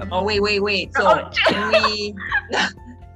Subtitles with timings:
[0.00, 0.94] Um, Oh wait, wait, wait.
[0.94, 2.14] So Oh, can we?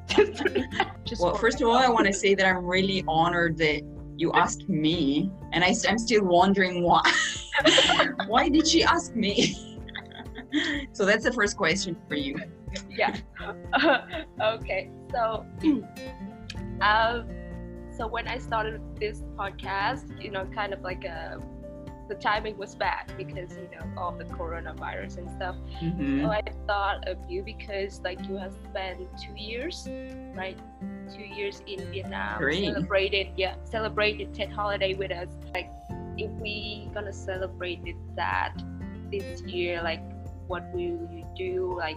[0.09, 0.43] just,
[1.05, 3.83] just Well, first of all, I want to say that I'm really honored that
[4.17, 7.03] you asked me, and I, am still wondering why.
[8.27, 9.79] why did she ask me?
[10.93, 12.37] so that's the first question for you.
[12.91, 13.17] yeah.
[14.41, 14.91] okay.
[15.11, 15.47] So,
[16.81, 17.29] um,
[17.97, 21.41] so when I started this podcast, you know, kind of like a,
[22.09, 25.57] the timing was bad because you know all the coronavirus and stuff.
[25.81, 26.23] Mhm.
[26.23, 29.89] So I thought of you because like you have spent two years,
[30.35, 30.59] right?
[31.15, 32.65] Two years in Vietnam, Three.
[32.67, 35.29] celebrated, yeah, celebrated Tet holiday with us.
[35.55, 35.71] Like,
[36.17, 38.55] if we gonna celebrate it that
[39.11, 40.03] this year, like,
[40.49, 41.75] what will you do?
[41.77, 41.97] Like,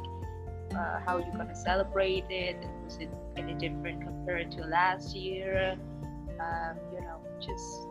[0.75, 2.57] uh, how you gonna celebrate it?
[2.83, 5.77] Was it any different compared to last year?
[6.39, 7.87] Um, you know, just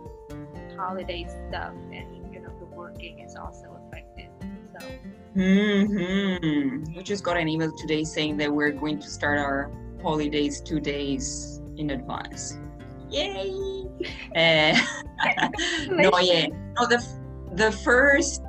[0.77, 4.29] holiday stuff, and you know, the working is also affected.
[4.73, 4.87] So.
[5.35, 9.71] hmm We just got an email today saying that we're going to start our
[10.03, 12.59] holidays two days in advance.
[13.11, 13.87] Yay!
[14.37, 14.77] Uh,
[15.89, 16.47] no, yeah.
[16.79, 17.05] No, the
[17.55, 18.43] the first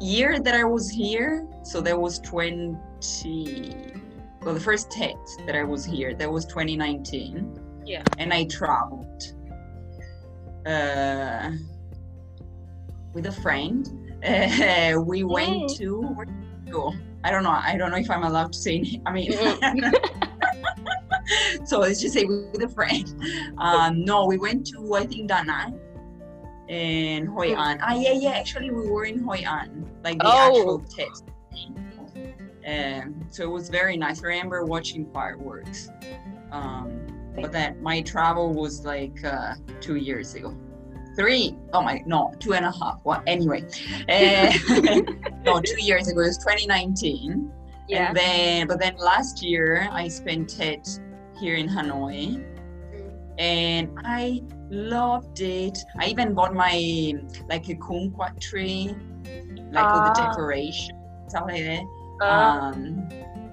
[0.00, 2.76] year that I was here, so that was 20.
[4.42, 7.58] Well, the first Tet that I was here, that was 2019.
[7.86, 8.02] Yeah.
[8.18, 9.34] And I traveled
[10.66, 11.50] uh,
[13.12, 13.90] with a friend.
[14.26, 16.34] Uh, we went to where did
[16.64, 16.94] we go?
[17.24, 17.50] I don't know.
[17.50, 19.00] I don't know if I'm allowed to say.
[19.06, 19.32] I mean,
[21.64, 23.14] so let's just say with a friend.
[23.58, 25.78] Um, no, we went to I think Da Nang
[26.68, 27.78] and Hoi An.
[27.82, 28.30] Ah, yeah, yeah.
[28.30, 30.48] Actually, we were in Hoi An, like the Oh.
[30.48, 31.24] actual test.
[32.66, 34.22] Um, so it was very nice.
[34.22, 35.90] I remember watching fireworks.
[36.50, 37.06] Um,
[37.40, 40.56] but then my travel was like uh, two years ago.
[41.16, 41.56] Three.
[41.72, 42.98] Oh my, no, two and a half.
[43.04, 43.62] Well, anyway,
[44.08, 44.52] uh,
[45.44, 46.20] no, two years ago.
[46.20, 47.50] It was 2019.
[47.88, 48.08] yeah.
[48.08, 50.88] And then, but then last year I spent it
[51.40, 52.42] here in Hanoi,
[53.38, 55.78] and I loved it.
[56.00, 57.14] I even bought my
[57.48, 58.94] like a kumquat tree,
[59.72, 60.28] like all the Ah.
[60.28, 60.96] decoration,
[61.28, 61.84] stuff like that.
[62.22, 63.08] Uh, Um,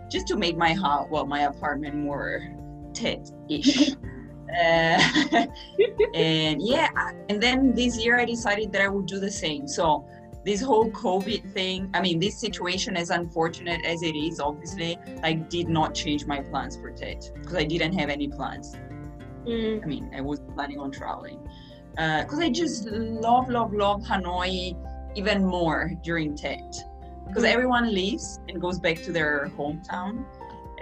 [0.09, 2.42] just to make my house, well, my apartment more
[2.94, 3.91] Tet-ish.
[4.62, 5.00] uh,
[6.13, 6.90] and yeah,
[7.29, 9.68] and then this year I decided that I would do the same.
[9.68, 10.06] So
[10.44, 15.50] this whole COVID thing, I mean, this situation, as unfortunate as it is, obviously, like
[15.50, 18.75] did not change my plans for Tet because I didn't have any plans.
[19.46, 21.40] mm, I mean, I was planning on traveling
[21.96, 24.75] because I just love, love, love Hanoi
[25.16, 26.74] even more during Tet
[27.28, 27.53] because Mm.
[27.53, 30.25] everyone leaves and goes back to their hometown.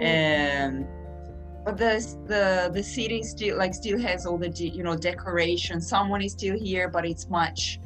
[0.00, 0.86] Um,
[1.70, 5.80] but the the the city still like still has all the you know decoration.
[5.80, 7.78] Someone is still here, but it's much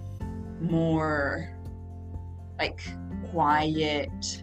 [0.60, 1.50] more
[2.58, 2.80] like
[3.30, 4.42] quiet.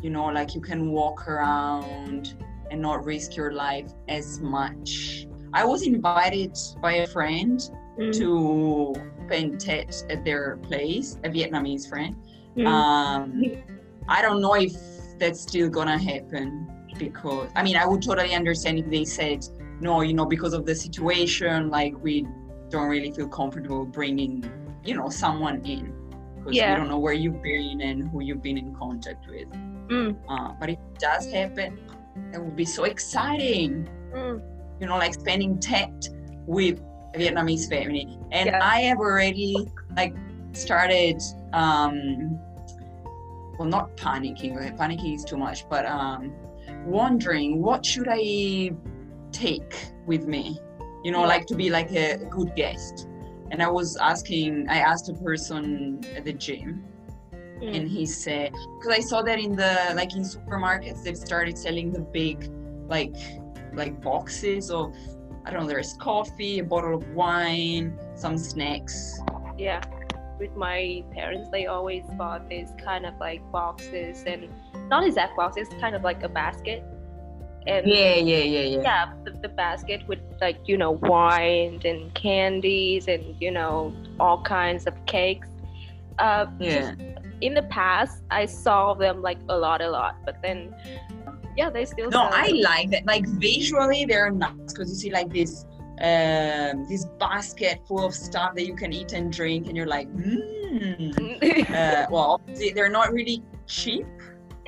[0.00, 2.34] You know, like you can walk around
[2.70, 5.26] and not risk your life as much.
[5.52, 7.60] I was invited by a friend
[7.98, 8.94] mm, to
[9.26, 12.14] spend Tet at their place, a Vietnamese friend.
[12.56, 12.64] mm.
[12.64, 13.42] Um,
[14.08, 14.72] I don't know if
[15.18, 19.44] that's still gonna happen because I mean I would totally understand if they said
[19.80, 22.26] no, you know, because of the situation, like we
[22.68, 24.44] don't really feel comfortable bringing,
[24.84, 25.84] you know, someone in
[26.36, 26.72] because Yeah.
[26.74, 29.48] we don't know where you've been and who you've been in contact with.
[29.88, 30.16] Mm.
[30.28, 31.78] Uh, but if it does happen,
[32.30, 34.42] that would be so exciting Mm.
[34.80, 36.08] you know, like spending Tet
[36.46, 36.80] with
[37.14, 38.18] a Vietnamese family.
[38.32, 38.60] And Yeah.
[38.62, 39.56] I have already
[39.96, 40.14] like
[40.52, 41.18] started
[41.52, 42.38] um
[43.58, 46.32] well not panicking, panicking is too much, but um
[46.84, 48.72] wondering what should I
[49.32, 49.74] take
[50.06, 50.58] with me?
[51.04, 53.08] You know, like to be like a good guest.
[53.50, 56.84] And I was asking I asked a person at the gym
[57.62, 57.76] Mm.
[57.76, 61.92] and he said because i saw that in the like in supermarkets they've started selling
[61.92, 62.50] the big
[62.88, 63.14] like
[63.74, 64.96] like boxes of
[65.44, 69.20] i don't know there's coffee a bottle of wine some snacks
[69.58, 69.82] yeah
[70.40, 74.48] with my parents they always bought this kind of like boxes and
[74.88, 76.82] not exact boxes kind of like a basket.
[77.66, 78.82] And yeah yeah yeah yeah.
[78.82, 84.42] Yeah the, the basket with like you know wine and candies and you know all
[84.42, 85.48] kinds of cakes.
[86.18, 86.94] Uh yeah.
[87.40, 90.74] in the past i saw them like a lot a lot but then
[91.56, 93.06] yeah they still no sell i like that.
[93.06, 95.64] Like visually they're nice because you see like this
[96.02, 100.08] um this basket full of stuff that you can eat and drink and you're like
[100.14, 101.70] mm.
[101.70, 102.40] uh, well
[102.74, 104.06] they're not really cheap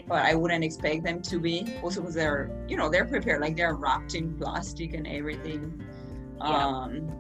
[0.07, 3.57] but i wouldn't expect them to be also because they're you know they're prepared like
[3.57, 5.83] they're wrapped in plastic and everything
[6.39, 6.67] Yeah.
[6.67, 7.11] um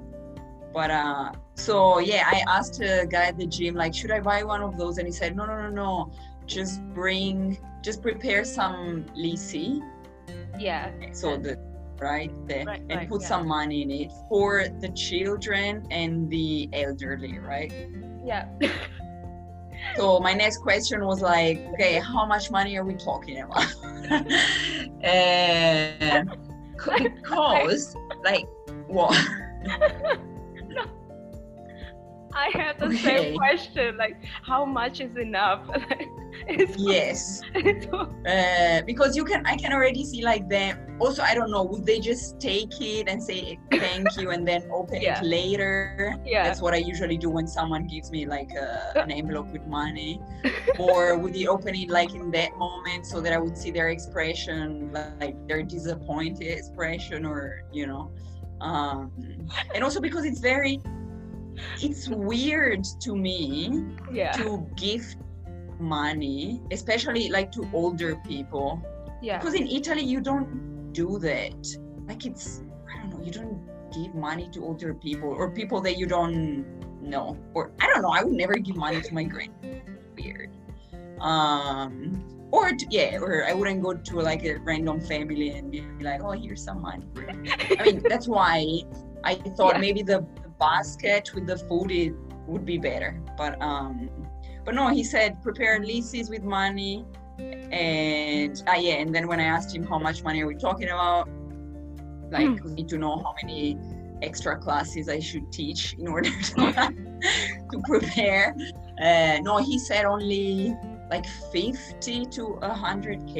[0.74, 4.42] but uh so yeah i asked a guy at the gym like should i buy
[4.42, 6.12] one of those and he said no no no no
[6.46, 9.80] just bring just prepare some lisi
[10.58, 10.90] Yeah.
[11.12, 11.56] so the
[12.02, 13.28] right there Right, and right, put yeah.
[13.28, 17.72] some money in it for the children and the elderly right
[18.24, 18.46] Yeah.
[19.96, 23.66] so my next question was like okay how much money are we talking about
[25.02, 26.30] and
[26.76, 28.46] because like
[28.88, 29.16] what
[32.34, 32.96] I have the Okay.
[32.96, 33.96] same question.
[33.96, 35.68] Like, how much is enough?
[36.48, 37.86] it's yes it's
[38.26, 41.84] uh, because you can i can already see like them also i don't know would
[41.84, 45.20] they just take it and say thank you and then open Yeah.
[45.20, 46.42] it later yeah.
[46.42, 50.20] that's what i usually do when someone gives me like a, an envelope with money
[50.78, 53.90] or would they open it like in that moment so that i would see their
[53.90, 58.10] expression like their disappointed expression or you know
[58.62, 59.12] um
[59.74, 60.80] and also because it's very
[61.82, 64.32] it's weird to me yeah.
[64.32, 65.04] to give
[65.78, 68.80] money especially like to older people
[69.20, 69.38] Yeah.
[69.38, 71.54] because in italy you don't do that
[72.06, 73.58] like it's i don't know you don't
[73.92, 76.64] give money to older people or people that you don't
[77.02, 79.52] know or i don't know i would never give money to my grand
[80.16, 80.50] weird
[81.20, 82.22] um
[82.52, 86.22] or to, yeah or i wouldn't go to like a random family and be like
[86.22, 87.04] oh here's some money
[87.78, 88.64] i mean that's why
[89.24, 89.80] i thought Yeah.
[89.80, 92.12] maybe the, the basket with the food it
[92.50, 93.10] would be better.
[93.40, 93.94] But um
[94.64, 96.94] but no he said prepare leases with money.
[97.38, 100.90] And uh, yeah and then when i asked him how much money are we talking
[100.96, 101.24] about
[102.36, 102.64] like Hmm.
[102.66, 103.62] we need to know how many
[104.28, 106.56] extra classes i should teach in order to,
[107.70, 108.46] to prepare.
[109.06, 110.76] Uh, no he said only
[111.10, 113.36] like 50 to 100k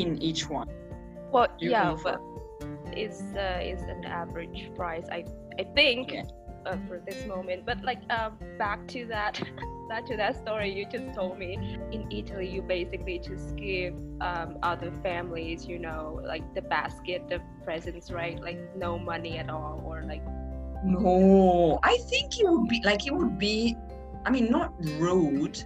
[0.00, 0.68] in each one.
[1.32, 2.20] Well, yeah, but
[2.92, 5.06] it's uh, it's an average price.
[5.10, 5.24] I
[5.58, 6.22] I think Yeah.
[6.66, 7.66] uh, for this moment.
[7.66, 9.40] But like um, back to that
[9.88, 11.78] back to that story you just told me.
[11.92, 17.40] In Italy, you basically just give um, other families, you know, like the basket, the
[17.64, 18.40] presents, right?
[18.40, 20.22] Like no money at all, or like
[20.84, 23.76] No, I think it would be like it would be.
[24.24, 25.62] I mean, not rude,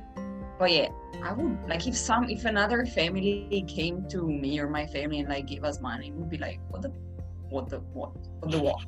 [0.59, 0.89] but yeah,
[1.23, 5.29] I would like if some if another family came to me or my family and
[5.29, 6.93] like gave us money, it would be like, what the,
[7.51, 8.81] what the what, what the what?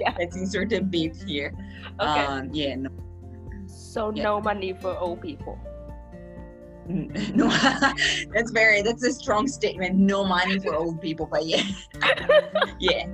[0.00, 0.14] Yeah.
[0.18, 1.54] Let's insert a beep here.
[2.00, 2.24] okay.
[2.26, 2.90] Um, yeah, no,
[3.66, 4.24] so yeah.
[4.24, 5.58] no money for old people.
[6.88, 7.48] no,
[8.34, 9.94] that's very that's a strong statement.
[9.96, 11.62] No money for old people, but yeah,
[12.80, 13.06] yeah.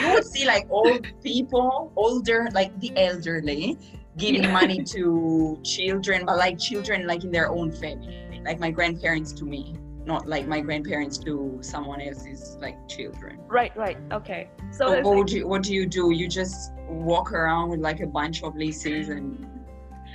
[0.00, 3.76] You would see like old people, older, like the elderly,
[4.16, 4.52] giving Yeah.
[4.52, 9.44] money to children, but like children like in their own family, like my grandparents to
[9.44, 9.74] me,
[10.06, 13.38] not like my grandparents do someone else's like children.
[13.46, 13.96] Right, right.
[14.12, 14.48] Okay.
[14.70, 16.10] So So what like- would you what do you do?
[16.12, 19.46] You just walk around with like a bunch of laces and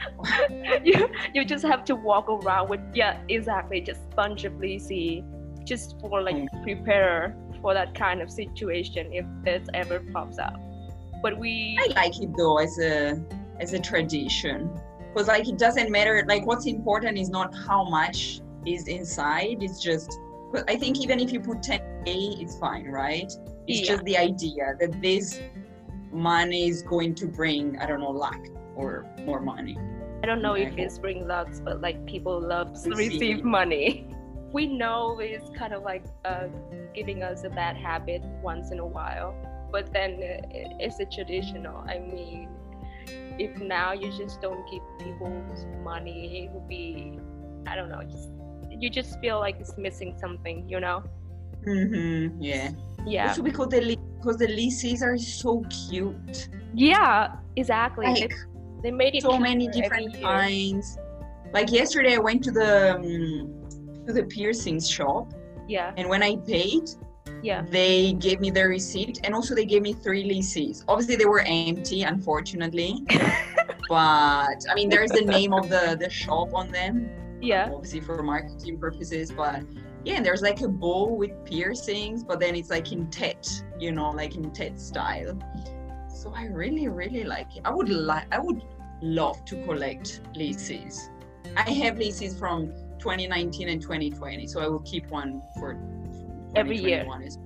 [0.83, 5.23] you you just have to walk around with yeah exactly just bunch of lazy
[5.65, 6.63] just for like Mm.
[6.63, 10.55] prepare for that kind of situation if this ever pops up
[11.21, 13.21] but we I like it though as a
[13.59, 14.69] as a tradition
[15.13, 19.81] because like it doesn't matter like what's important is not how much is inside it's
[19.81, 20.19] just
[20.67, 23.31] I think even if you put 10k it's fine right
[23.67, 23.93] it's Yeah.
[23.93, 25.39] just the idea that this
[26.11, 28.39] money is going to bring I don't know luck
[28.75, 29.77] or more money
[30.23, 30.83] i don't know if Okay.
[30.83, 33.13] it's bring lucks but like people love to Receive.
[33.13, 34.07] receive money
[34.53, 36.47] we know it's kind of like uh,
[36.93, 39.33] giving us a bad habit once in a while
[39.71, 40.47] but then uh,
[40.79, 42.49] it's a traditional i mean
[43.37, 45.29] if now you just don't give people
[45.83, 47.17] money it would be
[47.67, 48.29] i don't know just
[48.79, 51.03] you just feel like it's missing something you know?
[51.67, 52.41] Mm-hmm.
[52.41, 52.71] yeah.
[53.05, 53.29] Yeah.
[53.29, 56.49] Also because the because the leases are so cute.
[56.73, 58.05] Yeah exactly.
[58.05, 58.33] They- like
[58.83, 60.97] they, made it so many different kinds.
[61.53, 63.05] Like yesterday I went to the um,
[64.05, 65.33] to the piercings shop.
[65.67, 65.93] Yeah.
[65.97, 66.89] And when I paid
[67.41, 67.63] yeah.
[67.69, 70.83] they gave me the receipt and also they gave me three leases.
[70.87, 73.05] Obviously they were empty unfortunately.
[73.89, 77.09] But i mean there's the name of the the shop on them
[77.41, 77.69] yeah.
[77.73, 79.63] obviously for marketing purposes but
[80.05, 83.47] yeah and there's like a bowl with piercings but then it's like in tet
[83.79, 85.37] you know like in tet style.
[86.13, 87.61] So i really really like it.
[87.65, 88.61] I would like i would
[89.01, 91.09] love to collect leases
[91.55, 92.67] i have leases from
[92.99, 95.77] 2019 and 2020 so i will keep one for
[96.55, 97.03] Every year.
[97.03, 97.37] 2021 as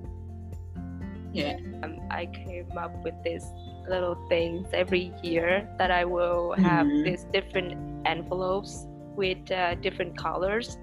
[1.34, 1.58] yeah.
[1.84, 3.44] Um, I came up with these
[3.90, 7.04] little things every year that I will have Mhm.
[7.04, 7.74] these different
[8.06, 10.78] envelopes with uh, different colors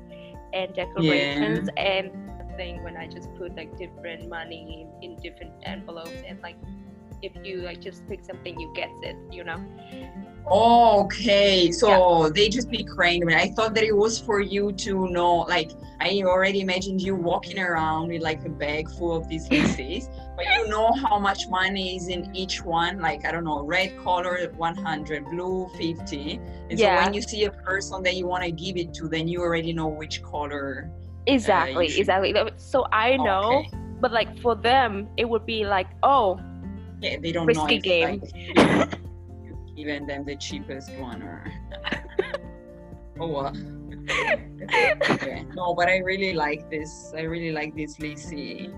[0.52, 2.10] and decorations and
[2.56, 6.56] thing when I just put like different money in, in different envelopes and like
[7.22, 9.16] if you like just pick something, you get it.
[9.30, 9.60] You know.
[10.50, 13.22] Okay, so they just be crying.
[13.32, 15.36] I, I thought that it was for you to know.
[15.48, 20.08] Like I already imagined you walking around with like a bag full of these pieces,
[20.36, 22.98] but you know how much money is in each one.
[22.98, 26.40] Like I don't know, red color 100, blue 50.
[26.70, 26.98] And Yeah.
[26.98, 29.42] so when you see a person that you want to give it to, then you
[29.42, 30.90] already know which color.
[30.90, 32.34] Uh, exactly, should- exactly.
[32.56, 33.70] So I know, Okay.
[34.00, 36.40] but like for them, it would be like, oh,
[37.00, 38.22] Yeah, they don't know Risky if game.
[38.56, 41.52] like, given them the cheapest one or.
[43.20, 43.56] oh well.
[45.10, 45.44] Okay.
[45.54, 47.12] No, but I really like this.
[47.16, 48.70] I really like this Lisi,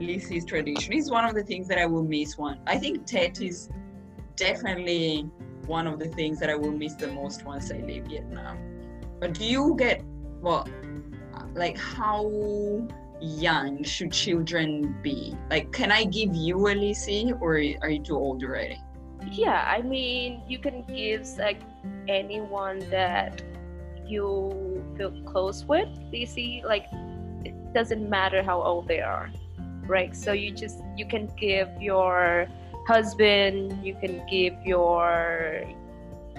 [0.00, 0.92] Lisi's tradition.
[0.94, 2.38] It's one of the things that I will miss.
[2.38, 3.68] One, I think Tet is
[4.36, 5.30] definitely
[5.66, 8.58] one of the things that I will miss the most once I leave Vietnam.
[9.20, 10.02] But do you get
[10.40, 10.66] well,
[11.54, 12.88] like how
[13.22, 15.36] young should children be?
[15.50, 17.52] Like, can I give you a Lisi, or
[17.82, 18.78] are you too old already?
[19.30, 19.64] yeah.
[19.66, 21.60] I mean, you can give like
[22.08, 23.40] anyone that
[24.06, 25.88] you feel close with.
[26.26, 26.86] See, like
[27.44, 29.30] it doesn't matter how old they are,
[29.86, 30.14] right?
[30.14, 32.48] So you just you can give your
[32.86, 35.64] husband, you can give your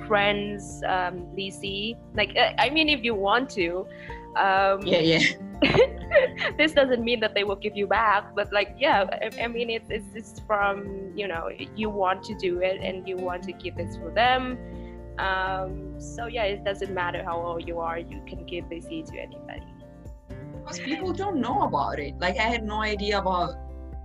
[0.07, 1.97] friends, um, Lisi.
[2.13, 3.87] Like, uh, I mean, if you want to.
[4.35, 5.23] Um, Yeah, yeah.
[6.57, 9.69] this doesn't mean that they will give you back but like yeah i, I mean
[9.69, 13.53] it's, it's it's from you know you want to do it and you want to
[13.53, 14.57] give this for them
[15.19, 19.17] um so yeah it doesn't matter how old you are you can give this to
[19.17, 19.63] anybody
[20.63, 22.17] Because people don't know about it.
[22.19, 23.55] Like I had no idea about.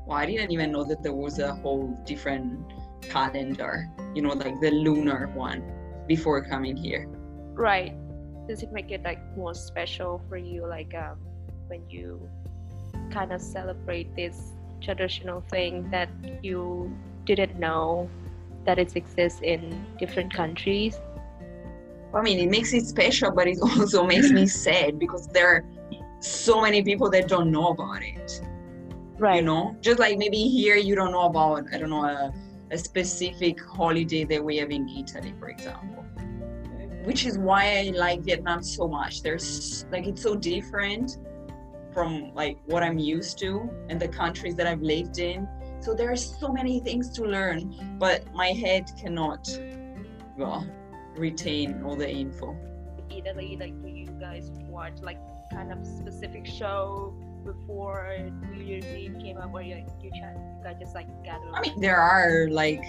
[0.06, 2.66] Well, I didn't even know that there was a whole different
[3.02, 3.88] calendar.
[4.14, 5.62] You know, like the lunar one
[6.08, 7.06] before coming here.
[7.54, 7.94] right
[8.48, 11.18] does it make it like more special for you like um
[11.68, 12.20] when you
[13.10, 16.08] kind of celebrate this traditional thing that
[16.42, 16.94] you
[17.24, 18.08] didn't know
[18.64, 20.98] that it exists in different countries
[22.14, 25.64] I mean, it makes it special, but it also makes me sad because there are
[26.20, 28.40] so many people that don't know about it.
[29.18, 32.32] right You know, just like maybe here you don't know about I don't know a,
[32.70, 36.04] a specific holiday that we have in Italy, for example.
[37.04, 39.22] Which is why I like Vietnam so much.
[39.22, 41.18] There's like it's so different
[41.92, 45.48] from like what I'm used to and the countries that I've lived in.
[45.80, 49.48] So there are so many things to learn, but my head cannot
[50.36, 50.66] well
[51.16, 52.56] retain all the info.
[53.10, 55.18] Italy, like do you guys watch like
[55.50, 57.14] kind of specific show
[57.44, 58.18] before
[58.52, 61.48] New Year's Eve came up, where you you, you guys just like gather?
[61.54, 62.82] I mean, there are like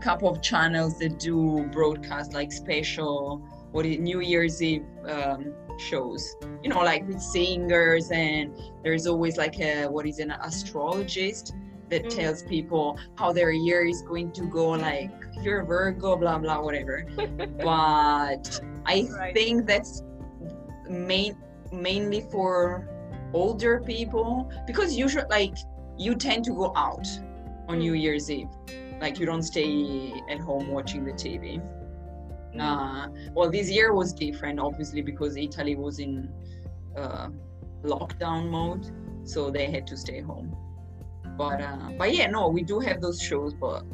[0.00, 3.42] couple of channels that do broadcast like special
[3.72, 6.34] what is New Year's Eve um, shows.
[6.62, 8.52] You know, like with singers, and
[8.82, 11.54] there's always like a what is an astrologist
[11.88, 12.14] that Mhm.
[12.16, 14.70] tells people how their year is going to go.
[14.70, 17.04] Like if you're a Virgo, blah blah, whatever.
[17.62, 19.34] but I Right.
[19.34, 20.02] think that's
[20.88, 21.36] main
[21.72, 22.88] mainly for
[23.32, 25.54] older people because usually like
[25.96, 27.06] you tend to go out
[27.68, 28.48] on New Year's Eve.
[29.00, 31.60] Like you don't stay at home watching the TV.
[32.54, 32.60] Mm.
[32.60, 36.28] Uh, well, this year was different, obviously, because Italy was in
[36.96, 37.28] uh,
[37.82, 38.90] lockdown mode,
[39.24, 40.54] so they had to stay home.
[41.38, 43.84] But uh, but yeah, no, we do have those shows, but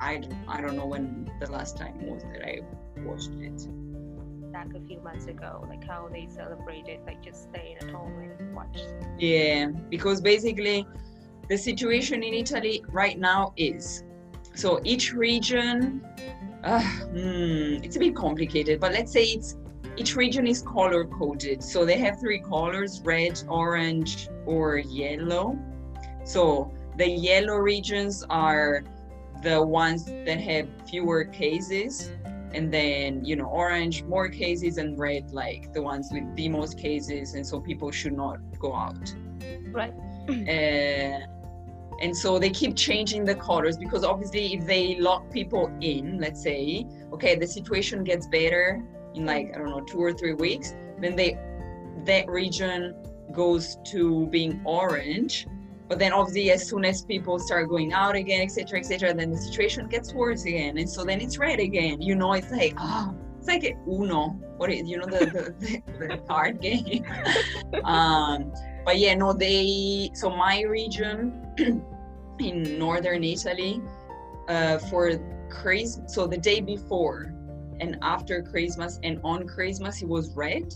[0.00, 2.60] I don't, I don't know when the last time was that I
[3.04, 3.68] watched it.
[4.52, 8.54] back a few months ago, like how they celebrated, like just staying at home and
[8.54, 8.78] watch.
[9.18, 10.86] Yeah, because basically
[11.48, 14.04] the situation in Italy right now is
[14.54, 16.00] so each region,
[16.62, 19.56] uh, hmm, it's a bit complicated, but let's say it's
[19.96, 21.62] each region is color coded.
[21.62, 25.58] So they have three colors red, orange, or yellow.
[26.24, 28.84] So the yellow regions are
[29.42, 32.10] the ones that have fewer cases
[32.52, 36.78] and then you know orange more cases and red like the ones with the most
[36.78, 39.14] cases and so people should not go out
[39.72, 39.92] Right.
[40.28, 41.26] uh,
[42.00, 46.42] and so they keep changing the colors because obviously if they lock people in let's
[46.42, 48.82] say okay the situation gets better
[49.14, 51.38] in like i don't know two or three weeks then they
[52.04, 52.94] that region
[53.32, 55.46] goes to being orange.
[55.88, 59.36] But then obviously as soon as people start going out again etc etc then the
[59.36, 60.78] situation gets worse again.
[60.78, 62.00] And so then it's red again.
[62.00, 64.28] You know it's like oh it's like uno.
[64.56, 67.04] What is you know the the, the, the card game?
[67.84, 68.52] Um
[68.86, 71.43] but yeah no they so my region
[72.38, 73.80] in northern italy
[74.48, 75.12] uh for
[75.48, 77.32] christmas so the day before
[77.80, 80.74] and after christmas and on christmas it was red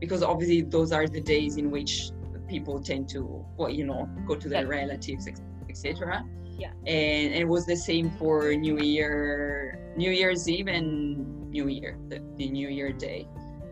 [0.00, 2.10] because obviously those are the days in which
[2.48, 5.28] people tend to well you know go to their relatives
[5.68, 6.24] etc
[6.58, 6.70] Yeah.
[6.86, 11.98] And, and it was the same for New Year, New Year's Eve and New Year,
[12.08, 13.28] the, the New Year day.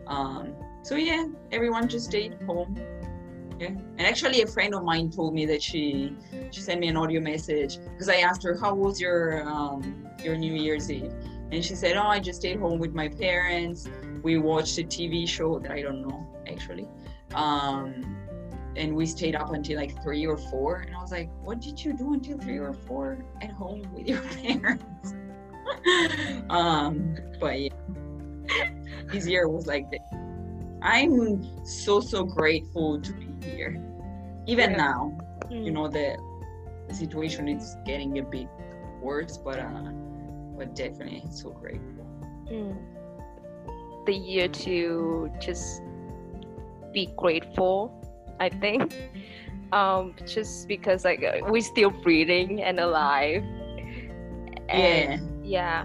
[0.06, 2.76] Um, so yeah, everyone just stayed home.
[3.66, 6.14] And actually, a friend of mine told me that she
[6.50, 10.36] she sent me an audio message because I asked her how was your um, your
[10.36, 11.12] New Year's Eve,
[11.50, 13.88] and she said, "Oh, I just stayed home with my parents.
[14.22, 16.88] We watched a TV show that I don't know actually,
[17.34, 18.16] um,
[18.76, 20.76] and we stayed up until like three or four.
[20.86, 24.06] And I was like, "What did you do until three or four at home with
[24.06, 25.14] your parents?"
[26.50, 27.70] um, but yeah,
[29.06, 30.31] this year was like that.
[30.82, 33.80] I'm so so grateful to be here,
[34.46, 34.76] even Yeah.
[34.76, 35.18] now.
[35.50, 35.64] Mm.
[35.64, 36.16] You know the,
[36.88, 38.48] the situation is getting a bit
[39.00, 39.90] worse, but uh,
[40.56, 42.06] but definitely so grateful.
[42.50, 42.76] Mm.
[44.04, 45.80] the year to just
[46.92, 47.88] be grateful
[48.40, 48.92] i think
[49.72, 53.44] um just because like uh, we're still breathing and alive
[54.68, 55.18] Yeah.
[55.42, 55.84] yeah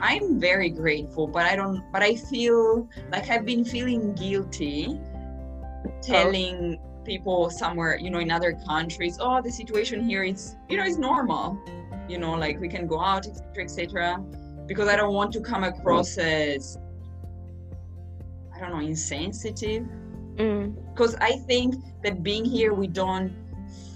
[0.00, 1.82] I'm very grateful, but I don't.
[1.92, 4.98] But I feel like I've been feeling guilty,
[6.02, 10.84] telling people somewhere, you know, in other countries, oh, the situation here is, you know,
[10.84, 11.58] is normal.
[12.08, 14.24] You know, like we can go out, etc., etc.
[14.66, 16.78] Because I don't want to come across as,
[18.54, 19.84] I don't know, insensitive.
[20.36, 20.74] Mm.
[20.90, 23.32] Because I think that being here, we don't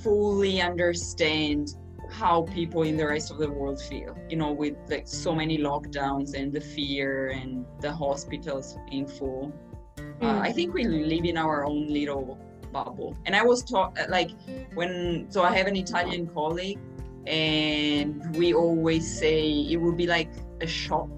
[0.03, 1.75] fully understand
[2.21, 5.57] how people in the rest of the world feel you know with like so many
[5.59, 9.53] lockdowns and the fear and the hospitals being full.
[9.99, 10.41] Uh, Mm.
[10.49, 12.39] i think we live in our own little
[12.73, 13.11] bubble.
[13.27, 14.31] And i was taught like
[14.79, 16.79] when so i have an italian colleague
[17.27, 19.37] and we always say
[19.73, 21.15] it will be like a shock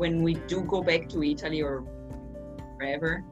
[0.00, 1.76] when we do go back to italy or
[2.76, 3.24] wherever.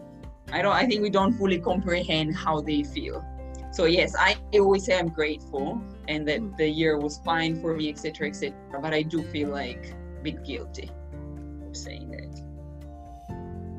[0.53, 3.25] I don't i think we don't fully comprehend how they feel.
[3.73, 4.31] So yes i
[4.65, 6.57] always say i'm grateful and that Mm.
[6.57, 10.45] the year was fine for me etc etc but i do feel like a bit
[10.45, 10.91] guilty
[11.67, 12.33] for saying that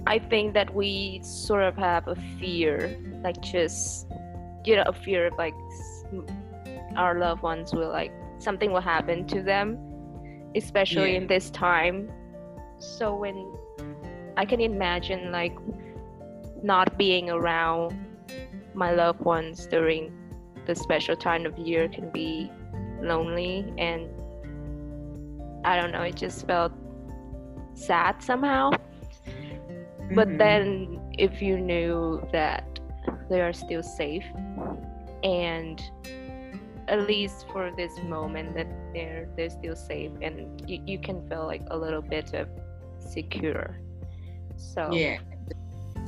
[0.07, 4.07] i think that we sort of have a fear like just
[4.65, 5.53] you know a fear of like
[6.95, 9.77] our loved ones will like something will happen to them
[10.55, 11.19] especially Yeah.
[11.21, 12.11] in this time
[12.79, 13.37] so when
[14.37, 15.55] i can imagine like
[16.63, 17.93] not being around
[18.73, 20.11] my loved ones during
[20.67, 22.51] the special time of year can be
[23.01, 24.09] lonely and
[25.65, 26.71] i don't know it just felt
[27.73, 28.71] sad somehow.
[30.15, 30.37] But Mhm.
[30.39, 32.79] then if you knew that
[33.29, 34.25] they are still safe
[35.23, 35.81] and
[36.87, 40.35] at least for this moment that they're they're still safe and
[40.69, 42.47] you, you can feel like a little bit of
[42.99, 43.77] secure.
[44.55, 45.17] So yeah.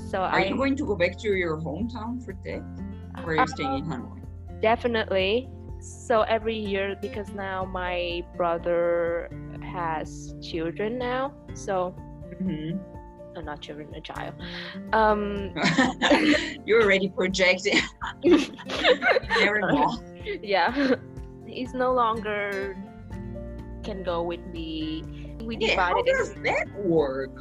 [0.10, 2.64] so are i you going to go back to your hometown for that
[3.26, 4.19] or are you staying in hanoi
[4.62, 5.50] definitely.
[5.80, 9.30] So every year because now my brother
[9.64, 11.96] has children now so
[12.42, 12.80] Mhm.
[13.38, 14.34] uh, not children a child.
[14.92, 15.54] Um
[16.66, 17.80] you're already projecting.
[19.40, 19.88] Never know
[20.42, 20.96] yeah.
[21.46, 22.76] He's no longer
[23.84, 25.04] can go with me.
[25.44, 27.32] We Yeah, how divided does that work?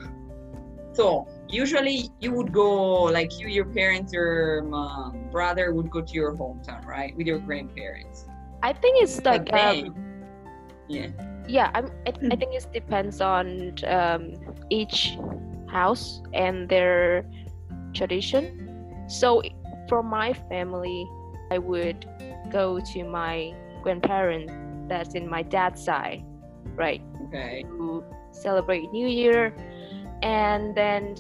[0.92, 6.13] So usually you would go like you, your parents, your um, brother would go to
[6.13, 8.27] your hometown, right, with your grandparents.
[8.63, 9.95] i think it's like um,
[10.89, 11.09] yeah,
[11.47, 12.37] yeah I'm, I, I Hmm.
[12.37, 14.33] think it depends on um,
[14.71, 15.17] each
[15.69, 17.25] house and their
[17.95, 19.43] tradition so
[19.89, 21.07] for my family
[21.51, 22.05] i would
[22.51, 24.53] go to my grandparents
[24.89, 26.23] that's in my dad's side
[26.77, 29.55] right okay, to celebrate New Year.
[30.22, 31.16] And then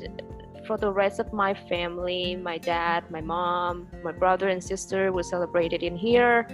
[0.66, 5.22] for the rest of my family, my dad, my mom, my brother and sister will
[5.22, 6.46] celebrated in here,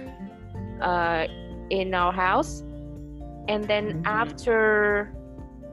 [0.81, 1.27] uh,
[1.69, 2.63] in our house.
[3.47, 4.05] And then Mhm.
[4.05, 5.13] after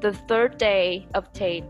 [0.01, 1.63] the third day of Tet,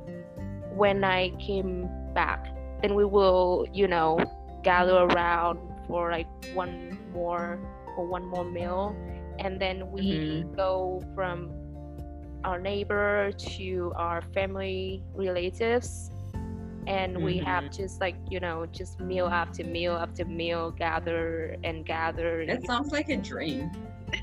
[0.74, 2.46] when I came back,
[2.80, 4.18] then we will, you know,
[4.62, 7.58] gather around for like one more
[7.96, 8.96] or one more meal.
[9.38, 11.50] And then we go from
[12.44, 16.10] our neighbor to our family relatives
[16.86, 17.46] and we mm-hmm.
[17.46, 22.64] have just like you know just meal after meal after meal gather and gather that
[22.66, 23.70] sounds like a dream.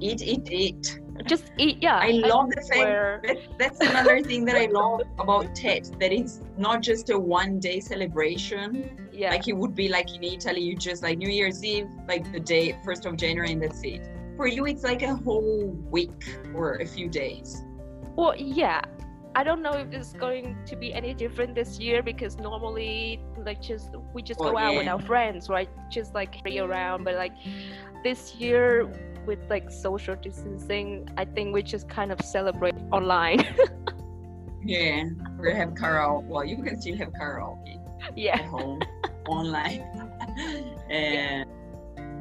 [0.00, 1.00] eat, eat, eat.
[1.26, 5.02] just eat yeah I love the fact where that that's another thing that I love
[5.18, 9.08] about tet That it's not just a one-day celebration.
[9.12, 12.30] yeah like it would be like in Italy, you just like New Year's Eve, like
[12.32, 14.08] the day first of January, and that's it.
[14.36, 17.62] For you, it's like a whole week or a few days.
[18.16, 18.80] well yeah
[19.34, 23.60] i don't know if it's going to be any different this year because normally like
[23.60, 27.14] just we just Well, go out with our friends right just like be around but
[27.24, 27.34] like
[28.04, 28.86] this year
[29.26, 33.40] with like social distancing, I think we just kind of celebrate online.
[34.66, 35.04] Yeah,
[35.38, 36.24] we have karaoke.
[36.24, 37.76] Well, you can still have karaoke
[38.32, 38.80] at home,
[39.28, 39.80] online.
[40.90, 41.44] and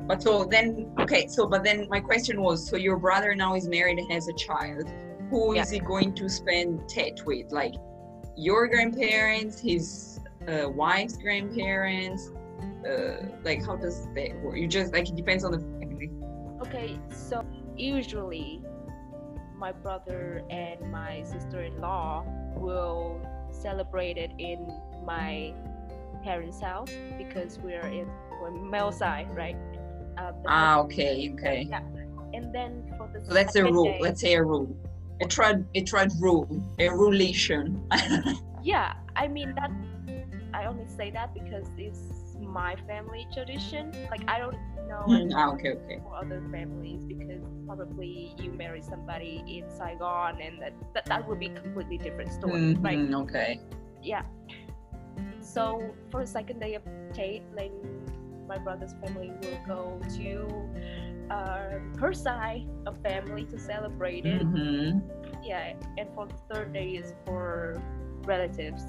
[0.07, 1.27] but so then, okay.
[1.27, 4.33] So but then my question was: so your brother now is married and has a
[4.33, 4.89] child.
[5.29, 7.51] Who is he going to spend Tet with?
[7.51, 7.73] Like
[8.35, 12.31] your grandparents, his uh, wife's grandparents.
[12.87, 14.57] Uh, like how does that work?
[14.57, 16.11] You just like it depends on the family.
[16.61, 17.45] Okay, so
[17.77, 18.61] usually
[19.57, 24.67] my brother and my sister-in-law will celebrate it in
[25.05, 25.53] my
[26.23, 28.09] parents' house because we're in
[28.41, 29.55] we're male side, right?
[30.17, 31.67] Uh, Ah, okay, okay.
[31.69, 31.81] Yeah.
[32.33, 33.85] And then for the So that's a rule.
[33.85, 34.67] day- Let's say a rule.
[35.21, 36.47] A trad, a trad rule,
[36.79, 37.79] a relation.
[38.63, 39.69] yeah i mean that
[40.53, 41.99] i only say that because it's
[42.39, 44.55] my family tradition like i don't
[44.87, 45.03] know
[45.35, 45.99] ah, okay, okay.
[46.01, 51.39] for other families because probably you marry somebody in saigon and that that, that would
[51.39, 53.59] be completely different story right Mhm, okay.
[54.01, 54.23] yeah
[55.41, 57.71] so for the second day of tet like
[58.47, 64.99] my brother's family will go to uh, her side of family to celebrate it hmm
[65.43, 67.81] yeah and for the third day is for
[68.25, 68.83] relatives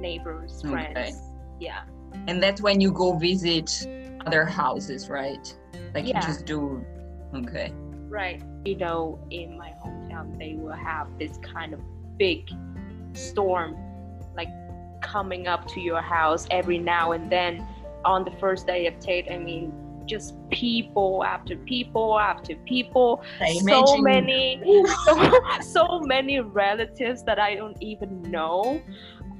[0.00, 0.70] neighbors Okay.
[0.92, 1.20] friends
[1.60, 1.82] yeah
[2.28, 3.86] And that's when you go visit
[4.26, 5.44] other houses, right?
[5.94, 6.84] Like you just do.
[7.34, 7.72] Okay.
[8.08, 11.80] right you know in my hometown they will have this kind of
[12.18, 12.50] big
[13.14, 13.74] storm
[14.36, 14.48] like
[15.02, 17.66] coming up to your house every now and then
[18.04, 19.72] on the first day of tet i mean
[20.06, 23.22] just people after people after people
[23.64, 24.60] so many
[25.04, 28.82] so, so many relatives that I don't even know.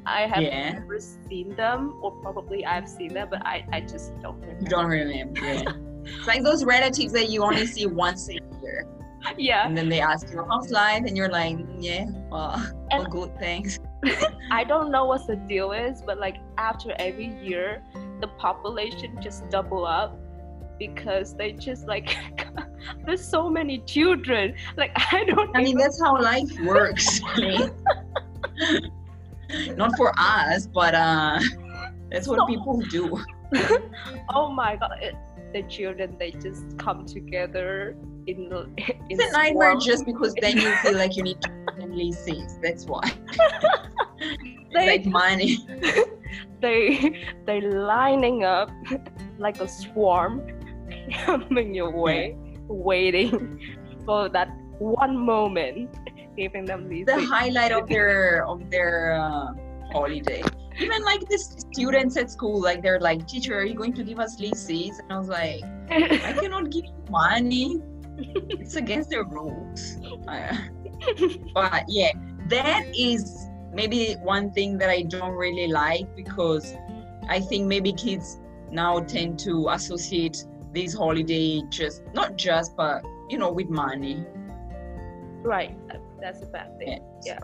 [0.06, 0.72] I have Yeah.
[0.74, 4.70] never seen them, or probably I've seen them, but I, I just don't You remember.
[4.70, 5.40] don't remember.
[5.40, 5.72] Yeah.
[6.04, 8.86] it's like those relatives that you only see once a year,
[9.36, 12.54] Yeah, and then they ask you how's life, and you're like, yeah, well,
[12.92, 13.80] And- good, thanks.
[14.52, 17.82] I don't know what the deal is, but like after every year,
[18.22, 20.18] the population just double up
[20.78, 22.16] because they just like
[23.04, 24.54] there's so many children.
[24.78, 25.54] Like I don't.
[25.54, 27.20] I mean, that's how life works.
[29.76, 31.38] Not for us, but uh,
[32.10, 33.20] that's what So- people do.
[34.34, 35.14] oh my god, it,
[35.52, 37.94] the children they just come together
[38.26, 38.60] in the.
[39.10, 41.50] In It's a nightmare just because then you feel like you need to
[42.24, 42.58] things.
[42.62, 43.02] That's why.
[44.72, 45.58] They- like money.
[46.60, 48.70] they they lining up
[49.38, 50.40] like a swarm
[51.26, 52.36] coming your way
[52.68, 53.60] waiting
[54.06, 55.90] for that one moment
[56.36, 59.52] giving them these The highlight of their of their uh,
[59.92, 60.42] holiday.
[60.80, 64.18] Even like the students at school, like they're like, "Teacher, are you going to give
[64.18, 67.82] us leases?" And I was like, "I cannot give you money.
[68.18, 69.98] It's against the rules."
[70.28, 70.56] Uh,
[71.54, 72.12] but yeah,
[72.48, 76.74] that is maybe one thing that I don't really like because
[77.28, 78.38] I think maybe kids
[78.70, 84.24] now tend to associate this holiday just not just but you know with money.
[85.42, 85.76] right
[86.20, 87.38] that's a bad thing Yeah.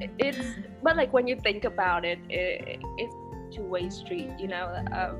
[0.00, 0.38] yeah it's
[0.82, 3.14] but like when you think about it, it it's
[3.56, 5.12] two-way street you know uh,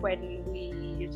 [0.00, 1.08] when we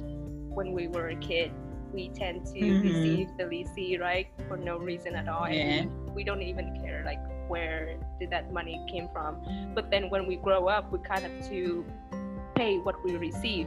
[0.48, 1.52] when we were a kid
[1.96, 2.82] we tend to Mhm.
[2.88, 5.84] receive the leasing right for no reason at all and Yeah.
[6.06, 9.32] we, we don't even care like where did that money came from
[9.74, 11.84] but then when we grow up we kind of to
[12.54, 13.66] pay what we receive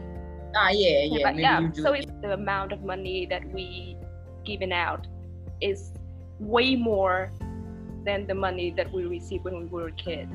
[0.55, 3.65] Ah, yeah, yeah, But yeah so it's the amount of money that we
[4.45, 5.03] given out
[5.61, 5.93] is
[6.39, 7.31] way more
[8.07, 10.27] than the money that we received when we were a kid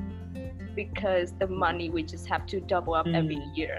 [0.75, 3.57] because the money we just have to double up every Mm.
[3.57, 3.77] year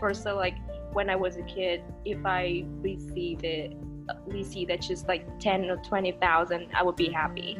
[0.00, 0.56] first so like
[0.92, 3.76] when i was a kid if i received it
[4.26, 7.58] receive that's just like 10 or 20000 i would be happy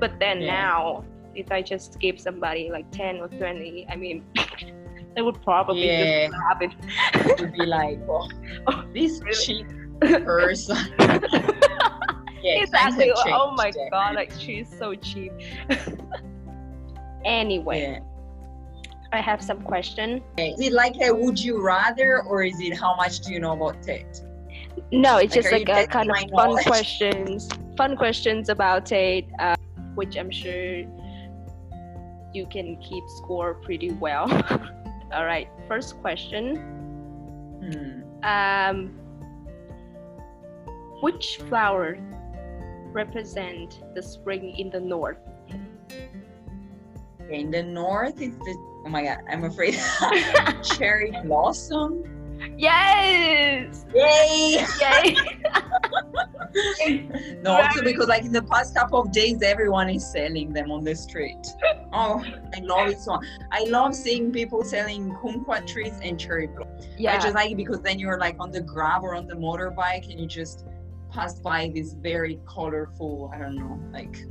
[0.00, 0.52] but then Yeah.
[0.52, 1.04] now
[1.34, 4.24] if i just give somebody like 10 or 20 i mean
[5.14, 6.26] they would probably Yeah.
[6.28, 9.34] just grab it to be like, oh, this really?
[9.44, 9.66] cheap
[10.24, 10.76] person.
[10.98, 13.12] yeah, exactly.
[13.26, 15.32] Oh my god, like she's so cheap.
[17.24, 18.00] anyway.
[19.12, 20.22] I have some question.
[20.38, 23.52] Is it like a would you rather, or is it how much do you know
[23.52, 24.22] about Tet?
[24.90, 26.66] No, it's Like, just like a kind of fun knowledge?
[26.66, 29.54] questions, fun questions about it, uh,
[29.94, 30.84] which I'm sure
[32.32, 34.30] you can keep score pretty well.
[35.12, 36.56] All right, first question.
[37.62, 38.24] Hmm.
[38.24, 38.98] Um,
[41.02, 41.98] which flower
[42.92, 45.18] represent the spring in the north?
[47.32, 49.80] Okay, in the north, it's the oh my god, I'm afraid
[50.62, 52.04] cherry blossom.
[52.58, 53.86] Yes!
[53.94, 54.66] Yay!
[54.82, 55.16] Yay!
[57.42, 60.84] no, also because like in the past couple of days, everyone is selling them on
[60.84, 61.46] the street.
[61.94, 62.22] Oh,
[62.54, 63.18] I love it so.
[63.50, 66.86] I love seeing people selling kumquat trees and cherry blossom.
[66.98, 67.16] Yeah.
[67.16, 70.10] I just like it because then you're like on the grab or on the motorbike
[70.10, 70.66] and you just
[71.10, 73.30] pass by this very colorful.
[73.34, 74.26] I don't know, like.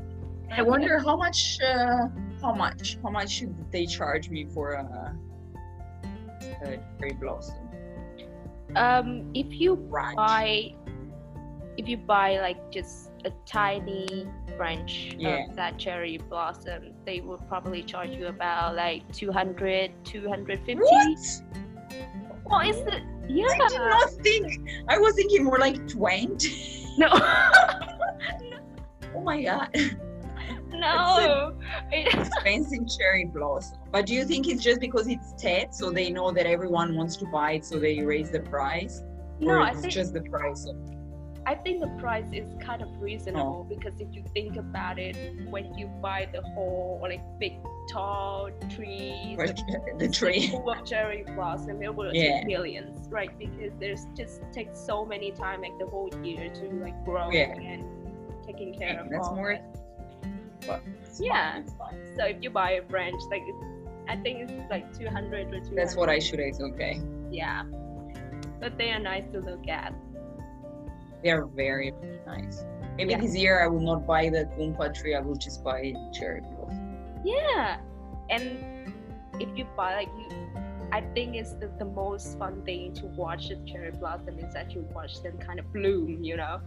[0.51, 2.07] I wonder how much, uh,
[2.41, 5.15] how much, how much should they charge me for a,
[6.63, 7.55] a cherry blossom?
[8.75, 10.15] Um, if you Branch.
[10.15, 10.73] buy,
[11.77, 14.27] if you buy like just a tiny
[14.57, 15.45] branch Yeah.
[15.49, 20.75] of that cherry blossom, they will probably charge you about like 200, 250.
[20.75, 21.17] What?
[22.45, 23.01] What is the?
[23.27, 23.45] Yeah.
[23.49, 24.69] I did not think.
[24.89, 26.85] I was thinking more like twenty.
[26.97, 27.07] No.
[29.13, 29.69] Oh my god,
[30.73, 31.53] no.
[31.91, 33.77] It- expensive cherry blossom.
[33.91, 37.15] But do you think it's just because it's Tet, so they know that everyone wants
[37.17, 39.03] to buy it, so they raise the price?
[39.39, 40.75] no, or I it's think just the price of
[41.47, 42.99] I think the price is kind of Oh.
[42.99, 45.15] reasonable because if you think about it,
[45.49, 47.53] when you buy the whole or like big
[47.91, 49.47] tall trees, or
[49.97, 50.49] the tree?
[50.49, 52.41] full of cherry blossom, it will Yeah.
[52.41, 53.31] take millions, right?
[53.39, 57.53] Because there's just takes so many time, like the whole year, to like grow Yeah.
[57.55, 57.83] and
[58.45, 59.09] taking care Yeah, of.
[59.09, 59.80] that's all more- that.
[60.67, 60.81] But
[61.19, 61.61] Yeah.
[61.77, 62.15] fine.
[62.17, 63.65] So if you buy a branch, like it's,
[64.07, 65.75] I think it's like 200 or 200.
[65.77, 66.63] That's what I should say.
[66.63, 67.63] Okay, Yeah,
[68.59, 69.93] but they are nice to look at.
[71.23, 71.93] they are very
[72.25, 72.63] nice.
[72.97, 73.19] Maybe Yeah.
[73.21, 75.15] this year I will not buy the kumquat tree.
[75.15, 76.97] I will just buy cherry blossom.
[77.23, 77.77] Yeah,
[78.29, 78.91] and
[79.39, 80.29] if you buy like you,
[80.91, 84.71] I think it's the, the most fun thing to watch the cherry blossom is that
[84.73, 86.23] you watch them kind of bloom.
[86.23, 86.59] You know,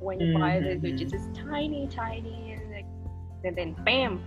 [0.00, 1.00] when you buy it, Mhm.
[1.00, 2.70] it's just tiny, tiny, and
[3.44, 4.22] and then bam,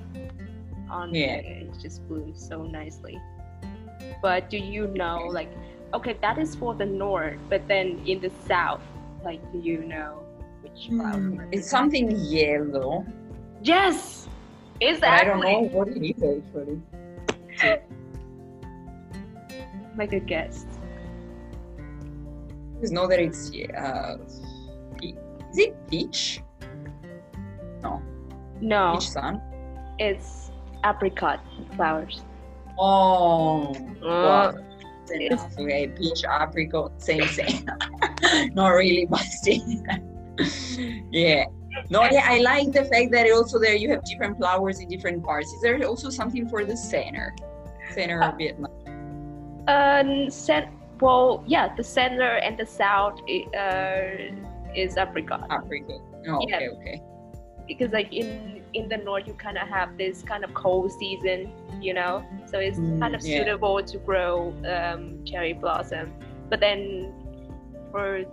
[0.89, 1.35] on Yeah.
[1.35, 3.19] it just blooms so nicely.
[4.21, 5.49] But do you know like,
[5.93, 8.81] okay, that is for the north, but then in the south,
[9.23, 10.23] like, do you know
[10.61, 11.13] which flower?
[11.13, 13.05] Mm, it's something yellow,
[13.63, 14.27] Yes,
[14.79, 16.81] is that I don't know what it is actually.
[19.97, 20.65] Like a guess.
[22.79, 24.17] Just know that it's uh,
[25.01, 26.41] is it peach?
[27.81, 28.01] No,
[28.59, 29.41] Peach sun.
[29.99, 30.51] it's
[30.83, 31.39] apricot
[31.75, 32.21] flowers.
[32.79, 34.57] Oh, Uh, well,
[35.11, 35.57] enough.
[35.57, 37.65] Okay, peach, apricot, same, same.
[38.53, 39.25] Not really, but
[41.11, 41.45] yeah.
[41.89, 45.23] No, yeah, I like the fact that also there you have different flowers in different
[45.23, 45.51] parts.
[45.53, 47.35] Is there also something for the center?
[47.93, 48.71] Center of Vietnam.
[49.67, 56.01] Um, cent- well, yeah, the center and the south i- uh, is apricot Apricot.
[56.27, 56.55] Oh, Yeah.
[56.57, 57.01] okay, okay.
[57.67, 61.51] Because like in in the north you kind of have this kind of cold season,
[61.81, 63.39] you know, so it's Mm, kind of yeah.
[63.39, 66.13] suitable to grow um, cherry blossom.
[66.49, 67.13] But then
[67.91, 68.23] for uh,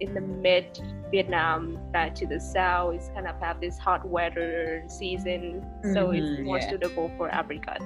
[0.00, 0.66] in the mid
[1.10, 5.64] Vietnam back to the south, it's kind of have this hot weather season,
[5.94, 6.70] so it's more yeah.
[6.70, 7.80] suitable for apricot.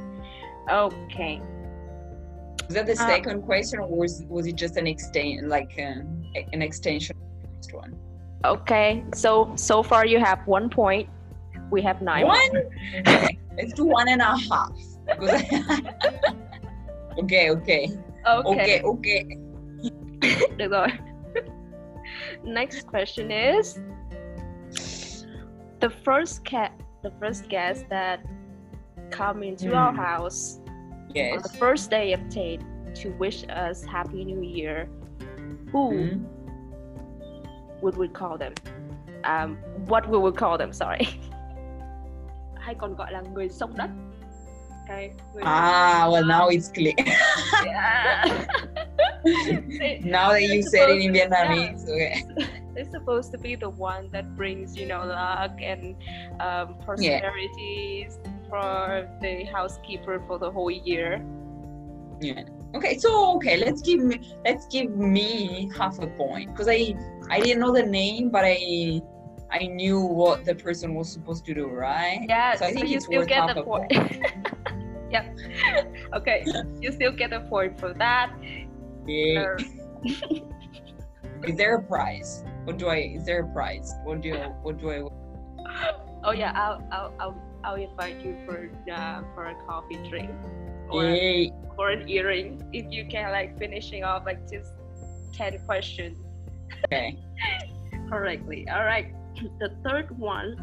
[0.70, 1.40] Okay.
[2.66, 6.02] Was that the Uh, second question, or was, was it just an extension, like uh,
[6.52, 7.92] an extension of the first one?
[8.44, 11.08] Okay, so so far you have one point.
[11.70, 12.24] We have nine.
[12.26, 12.50] One?
[13.06, 14.72] Okay, let's do one and a half.
[17.18, 17.88] Okay, okay,
[18.26, 19.24] Okay, okay, okay.
[20.58, 20.88] được rồi.
[22.44, 23.78] Next question is
[25.80, 26.70] the first cat,
[27.02, 28.20] the first guest that
[29.10, 29.98] come into our Hmm.
[30.00, 30.60] house
[31.32, 32.60] on the first day of Tet
[33.02, 34.88] to wish us Happy New Year.
[35.72, 36.24] Who Mm.
[37.82, 38.54] Would we call them?
[39.24, 40.72] Um, what we would call them?
[40.72, 41.06] Sorry.
[42.60, 43.90] Hay còn gọi là người xông đất.
[44.88, 45.10] Okay.
[45.34, 46.94] người- Ah, well, now it's clear.
[50.04, 52.22] Now that you said it in Vietnamese, okay.
[52.74, 55.94] they're supposed to be the one that brings you know luck and
[56.40, 61.20] um, prosperities for the housekeeper for the whole year
[62.20, 62.44] Yeah.
[62.74, 66.94] Okay, so okay, let's give me let's give me half a point because I
[67.30, 69.00] I didn't know the name, but I
[69.50, 72.24] I knew what the person was supposed to do, right?
[72.28, 73.92] yeah So I think you still get the point
[75.10, 75.24] yep
[76.12, 76.44] okay
[76.80, 78.32] you still get a point for that
[79.06, 79.56] Yeah.
[81.48, 82.44] Is there a prize?
[82.64, 83.14] What do I?
[83.16, 83.94] Is there a prize?
[84.04, 84.48] What do I?
[84.60, 84.98] What do I?
[86.24, 90.30] oh yeah I'll, I'll i'll i'll invite you for uh, for a coffee drink
[90.90, 91.52] or, Yay.
[91.78, 94.72] or an earring if you can like finishing off like just
[95.34, 96.18] 10 questions
[96.86, 97.18] Okay.
[98.08, 99.12] correctly all right
[99.60, 100.56] the third one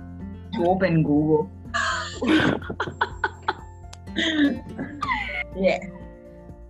[0.55, 1.49] To open Google.
[5.55, 5.79] yeah.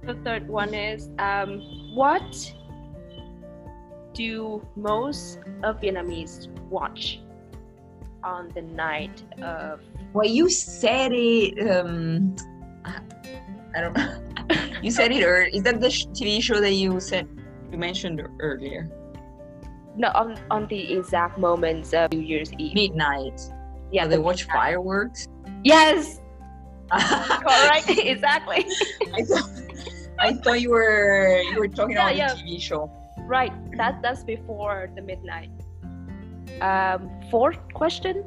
[0.03, 1.61] The third one is um,
[1.93, 2.53] what
[4.13, 7.21] do most of Vietnamese watch
[8.23, 9.81] on the night of?
[10.13, 11.59] Well, you said it.
[11.69, 12.35] Um,
[12.85, 13.93] I don't.
[13.93, 14.21] Know
[14.81, 15.49] You said it earlier.
[15.51, 17.27] Is that the TV show that you said
[17.71, 18.87] you mentioned earlier?
[19.97, 22.73] No, on on the exact moments of New Year's Eve.
[22.75, 23.39] Midnight.
[23.91, 24.55] yeah, So they watch midnight.
[24.55, 25.27] fireworks.
[25.63, 26.19] Yes,
[26.91, 28.65] correct, exactly.
[29.25, 29.49] thought,
[30.19, 32.33] I thought you were you were talking Yeah, about yeah.
[32.33, 32.91] the TV show.
[33.25, 35.49] Right, that that's before the midnight.
[36.61, 38.23] Um, fourth question,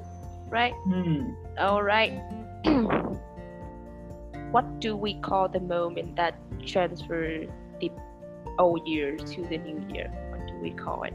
[0.50, 0.74] right?
[0.84, 1.32] Hmm.
[1.58, 2.12] All right.
[4.50, 6.34] what do we call the moment that
[6.66, 7.44] transfer
[7.80, 7.90] the
[8.58, 10.10] old year to the new year?
[10.30, 11.14] What do we call it?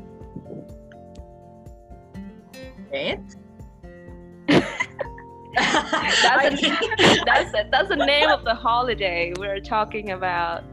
[2.94, 3.20] It?
[5.56, 6.68] That's a,
[7.26, 10.64] that's a, that's the name of the holiday we're talking about.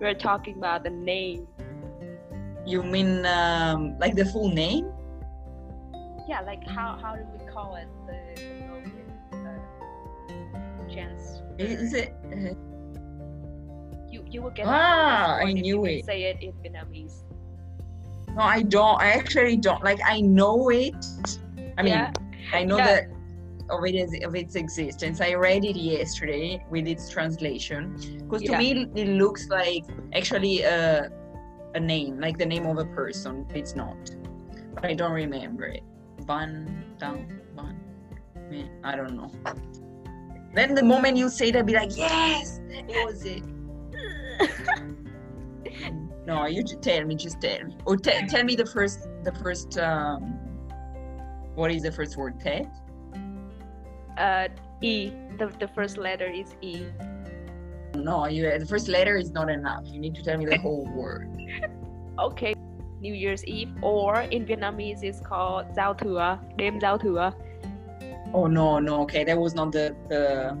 [0.00, 1.46] We're talking about the name.
[2.66, 4.90] you mean um, like the full name?
[6.28, 7.88] Yeah, like how how do we call it?
[8.06, 9.58] The, uh.
[11.58, 12.14] Is it?
[12.32, 12.54] uh,
[14.08, 14.66] You you will get.
[14.66, 16.04] Ah, I point if you knew it.
[16.04, 17.24] Say it in Vietnamese.
[18.36, 19.00] No, I don't.
[19.00, 19.82] I actually don't.
[19.82, 20.94] Like I know it.
[21.78, 22.12] I mean, Yeah.
[22.52, 22.86] I know Yeah.
[22.86, 23.04] that
[23.70, 25.20] of it is of its existence.
[25.20, 27.94] I read it yesterday with its translation.
[28.24, 28.58] Because to Yeah.
[28.58, 31.10] me, it looks like actually a
[31.74, 33.46] a name, like the name of a person.
[33.54, 33.96] It's not,
[34.74, 35.84] but I don't remember it.
[36.26, 37.76] Van Dam Van.
[38.82, 39.30] I don't know.
[40.52, 43.44] Then the moment you say that, be like, yes, that was it.
[46.30, 49.32] No, you just tell me, just tell me, or te- tell me the first, the
[49.42, 49.76] first.
[49.78, 50.38] Um,
[51.56, 52.38] what is the first word?
[52.38, 52.66] Tet.
[54.16, 54.46] uh,
[54.80, 55.10] E.
[55.38, 56.86] The, the first letter is E.
[57.96, 58.42] No, you.
[58.60, 59.82] The first letter is not enough.
[59.86, 61.26] You need to tell me the whole word.
[62.18, 62.54] Okay.
[63.00, 67.32] New Year's Eve, or in Vietnamese, it's called Giao Thừa, đêm Giao Thừa.
[68.34, 69.00] Oh no, no.
[69.02, 70.54] Okay, that was not the the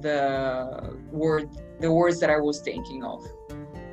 [0.00, 3.22] the word, the words that I was thinking of.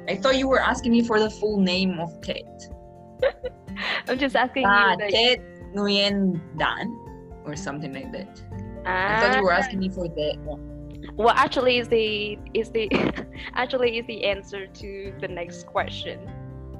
[0.07, 2.43] I thought you were asking me for the full name of Tet.
[4.07, 5.09] I'm just asking Ah, you.
[5.09, 5.39] Tet
[5.75, 6.87] Nguyen Dan,
[7.45, 8.41] or something like that.
[8.85, 10.61] I thought you were Ah, asking me for that one.
[11.15, 12.89] Well, actually, is the is the
[13.55, 16.19] actually is the answer to the next question.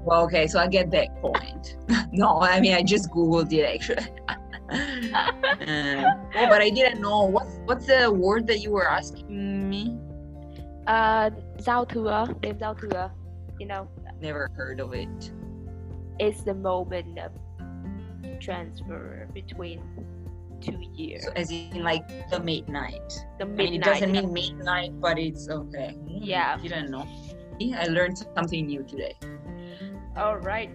[0.05, 1.77] Well, okay, so I get that point.
[2.12, 4.07] no, I mean I just googled it actually.
[4.69, 6.03] Uh,
[6.36, 9.97] oh, but I didn't know what's what's the word that you were asking me.
[10.88, 11.29] Uh,
[11.65, 13.10] Giao Thừa, đêm Giao Thừa.
[13.60, 13.88] You know,
[14.21, 15.32] Never heard of it.
[16.19, 17.32] it's the moment of
[18.39, 19.82] transfer between
[20.62, 21.23] two years.
[21.23, 23.13] So as in like the midnight.
[23.39, 25.91] The I mean, it doesn't mean midnight, but it's okay.
[25.91, 26.60] Hmm, yeah.
[26.62, 27.08] You don't know.
[27.62, 29.15] I learned something new today.
[30.17, 30.69] All right.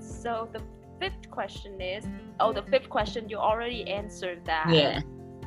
[0.00, 0.60] So the
[1.00, 2.04] fifth question is
[2.40, 4.66] oh, the fifth question you already answered that.
[4.70, 5.00] Yeah.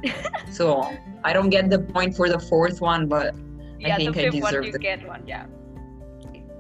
[0.51, 0.83] so
[1.23, 3.35] I don't get the point for the fourth one, but
[3.79, 5.23] Yeah, think the I fifth one you the- get one.
[5.27, 5.45] Yeah.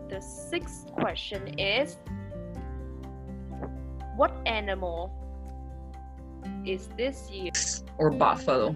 [0.09, 1.97] The sixth question is
[4.15, 5.11] what animal
[6.65, 7.51] is this year?
[7.97, 8.75] or buffalo.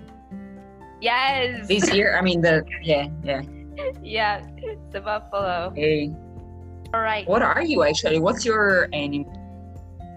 [0.99, 1.67] Yes.
[1.67, 3.41] This year, I mean the yeah yeah.
[4.03, 4.45] yeah,
[4.91, 5.71] the buffalo.
[5.75, 6.11] Hey,
[6.93, 7.27] All right.
[7.27, 8.19] what are you actually?
[8.19, 9.31] What's your animal?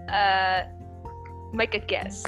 [0.09, 0.63] Uh,
[1.53, 2.23] make a guess.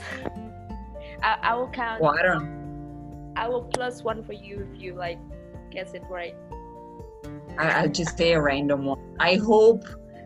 [1.22, 2.02] I, I will count.
[2.02, 3.34] Well, I don't.
[3.36, 5.20] I will plus one for you if you like
[5.72, 6.36] guess it right.
[7.58, 9.00] I, I'll just say a random one.
[9.20, 9.84] I hope.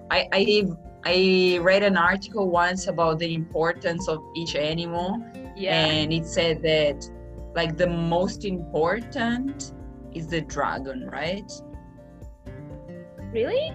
[0.10, 0.63] I I
[1.06, 5.17] I read an article once about the importance of each animal,
[5.56, 5.86] Yeah.
[5.86, 7.10] and it said that
[7.56, 9.73] like the most important
[10.13, 11.49] is the dragon, right?
[13.32, 13.71] really?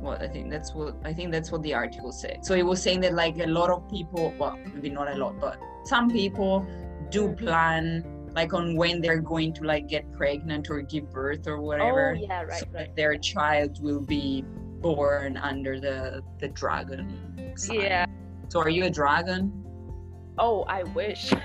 [0.00, 2.44] Well, I think that's what I think that's what the article said.
[2.44, 5.38] So it was saying that like a lot of people, well, maybe not a lot,
[5.40, 6.66] but some people
[7.10, 11.60] do plan like on when they're going to like get pregnant or give birth or
[11.60, 12.14] whatever.
[12.16, 12.94] Oh yeah, right, so right.
[12.96, 14.44] their child will be
[14.80, 17.06] born under the the dragon.
[17.56, 17.80] sign.
[17.80, 18.06] Yeah.
[18.48, 19.52] So are you a dragon?
[20.38, 21.32] Oh, I wish.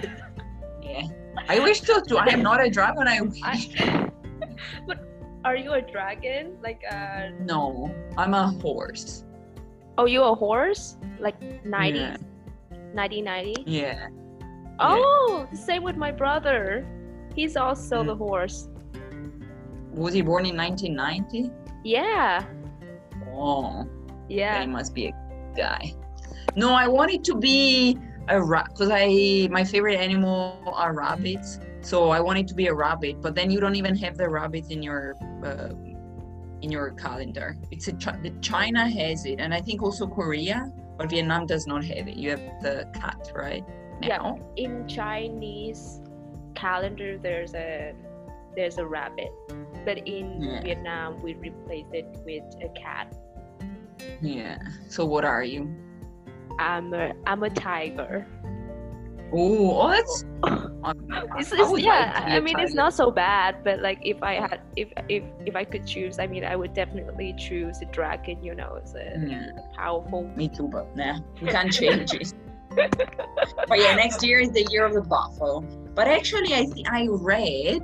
[0.81, 1.05] Yeah.
[1.47, 2.01] I wish to.
[2.07, 3.07] to I am not a dragon.
[3.07, 3.39] I wish.
[3.43, 4.09] I,
[4.87, 4.97] but
[5.45, 6.57] are you a dragon?
[6.63, 9.23] Like uh No, I'm a horse.
[9.99, 10.97] oh you a horse?
[11.19, 12.17] Like 90 Yeah.
[12.95, 13.63] 90 90?
[13.67, 14.07] Yeah.
[14.79, 16.85] Oh, same with my brother.
[17.35, 18.07] He's also Mm.
[18.07, 18.69] the horse.
[19.93, 21.51] Was he born in 1990?
[21.83, 22.43] Yeah.
[23.33, 23.87] Oh.
[24.27, 24.61] Yeah.
[24.61, 25.13] He must be a
[25.55, 25.93] guy.
[26.55, 31.59] No, I want it to be a rat because I my favorite animal are rabbits.
[31.81, 34.29] So I want it to be a rabbit, but then you don't even have the
[34.29, 35.69] rabbit in your uh,
[36.61, 37.57] in your calendar.
[37.71, 41.83] It's a the China has it, and I think also Korea, but Vietnam does not
[41.85, 42.17] have it.
[42.17, 43.63] You have the cat, right?
[44.01, 44.35] Yeah.
[44.55, 46.01] In Chinese
[46.55, 47.93] calendar, there's a
[48.55, 49.31] there's a rabbit,
[49.85, 50.61] but in Yeah.
[50.61, 53.13] Vietnam we replace it with a cat.
[54.21, 54.57] Yeah.
[54.87, 55.69] So what are you?
[56.59, 58.25] I'm a I'm a tiger.
[59.31, 60.23] Oh, oh that's.
[61.37, 64.21] It's, I it's- would yeah, like I mean it's not so bad, but like if
[64.23, 67.85] I had if if if I could choose, I mean I would definitely choose a
[67.85, 68.41] dragon.
[68.43, 69.51] You know, it's a, Yeah.
[69.55, 70.23] a powerful.
[70.35, 72.33] Me too, but nah, we can't change it.
[72.75, 75.61] But yeah, next year is the year of the buffalo.
[75.95, 77.83] But actually, I think I read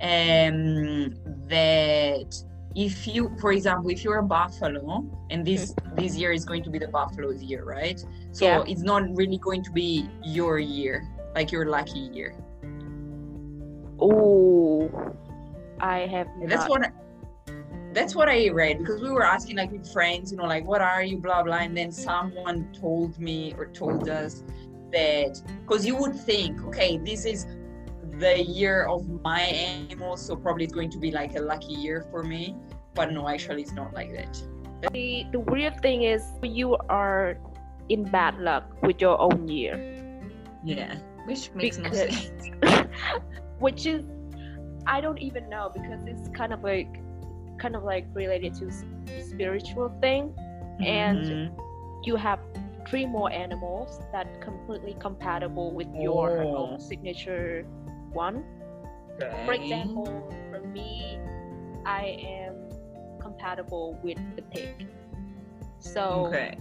[0.00, 1.14] um,
[1.48, 2.34] that
[2.74, 6.70] if you, for example, if you're a buffalo, and this this year is going to
[6.70, 8.02] be the buffalo's year, right?
[8.32, 8.64] So Yeah.
[8.66, 12.34] it's not really going to be your year, like your lucky year.
[14.00, 14.90] Oh,
[15.80, 16.82] I have That's what.
[16.86, 16.90] I,
[17.92, 20.80] that's what I read because we were asking like with friends, you know, like what
[20.80, 24.42] are you, blah blah, and then someone told me or told us
[24.92, 27.46] that because you would think, okay, this is
[28.18, 32.06] the year of my animal, so probably it's going to be like a lucky year
[32.10, 32.56] for me.
[32.94, 34.42] But no, actually, it's not like that.
[34.92, 37.38] The, the weird thing is you are
[37.88, 39.76] in bad luck with your own year,
[40.64, 42.50] Yeah, which makes no sense.
[43.58, 44.04] which is
[44.86, 47.01] I don't even know because it's kind of like
[47.62, 48.66] kind of like related to
[49.30, 50.34] spiritual thing.
[50.80, 51.58] And Mhm.
[52.04, 52.40] You have
[52.88, 56.56] three more animals that completely compatible with your Oh.
[56.56, 57.64] own signature
[58.12, 58.42] one.
[59.46, 60.10] For example,
[60.50, 61.20] for me,
[61.86, 62.04] I
[62.38, 62.54] am
[63.20, 64.88] compatible with the pig.
[65.78, 66.58] So okay,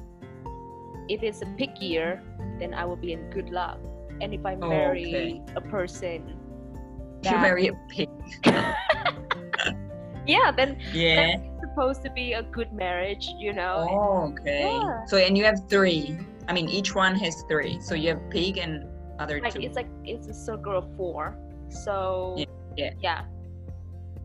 [1.10, 2.22] if it's a pig year,
[2.60, 3.80] then I will be in good luck.
[4.22, 5.56] And if I marry okay.
[5.56, 6.38] a person,
[7.26, 8.10] you marry a pig.
[10.28, 11.16] yeah, then Yeah.
[11.38, 13.88] that's supposed to be a good marriage, you know.
[13.90, 14.62] Oh, okay.
[14.72, 15.06] Yeah.
[15.06, 16.18] So and you have three.
[16.48, 17.80] I mean, each one has three.
[17.82, 18.86] So you have pig and
[19.20, 19.62] other like two.
[19.62, 21.38] it's like it's a circle of four.
[21.70, 22.46] So Yeah,
[22.78, 22.92] yeah.
[23.02, 23.22] yeah.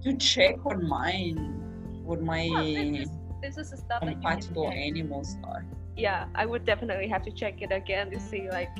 [0.02, 1.60] to check what mine,
[2.04, 3.10] what my Yeah, this, is,
[3.42, 5.64] this is stuff you compatible animals are.
[5.96, 8.70] Yeah, I would definitely have to check it again to see like.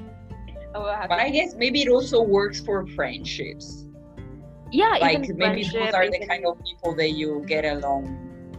[0.74, 3.85] Oh, I will have But I guess maybe it also works for friendships.
[4.80, 8.02] Yeah, Like maybe those are the kind of people that you get along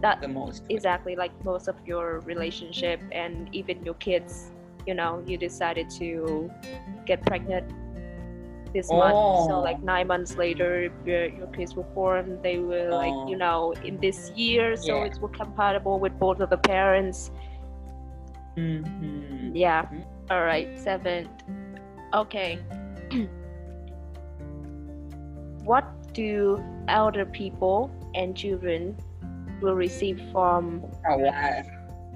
[0.04, 0.62] that the most.
[0.62, 0.70] with.
[0.76, 4.30] exactly like most of your relationship and even your kids
[4.86, 6.08] you know you decided to
[7.08, 7.66] get pregnant
[8.76, 9.68] this month so Oh.
[9.68, 10.70] like nine months later
[11.04, 13.44] your, your kids were born they were like you Oh.
[13.44, 15.06] know in this year so Yeah.
[15.06, 17.18] it's compatible with both of the parents
[18.56, 19.50] Mhm.
[19.54, 20.04] yeah Mhm.
[20.30, 21.30] all right seventh
[22.22, 22.50] okay
[25.64, 28.96] what do elder people and children
[29.60, 31.62] will receive from Oh wow.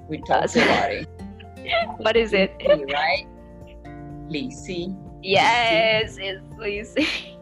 [0.09, 1.07] We talked about it.
[1.97, 2.51] what is it
[2.91, 3.25] right?
[4.29, 4.95] Lisi.
[5.21, 7.37] Yes, it's Lucy.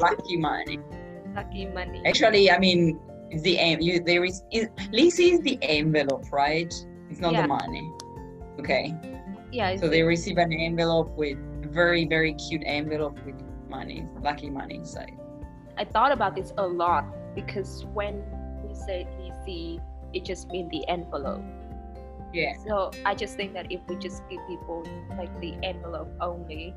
[0.00, 0.78] Lucky money.
[1.34, 2.02] Lucky money.
[2.06, 2.98] Actually, I mean,
[3.42, 6.72] the you there is, is Lisi is the envelope, right?
[7.10, 7.42] It's not Yeah.
[7.42, 7.92] the money.
[8.58, 8.94] Okay.
[9.52, 11.36] Yeah, So they receive an envelope with
[11.72, 13.34] very very cute envelope with
[13.68, 15.16] money, lucky money inside.
[15.80, 18.22] I thought about this a lot because when
[18.62, 19.80] we say DC,
[20.12, 21.42] it just means the envelope.
[22.34, 22.52] Yeah.
[22.68, 26.74] So I just think that if we just give people like the envelope only,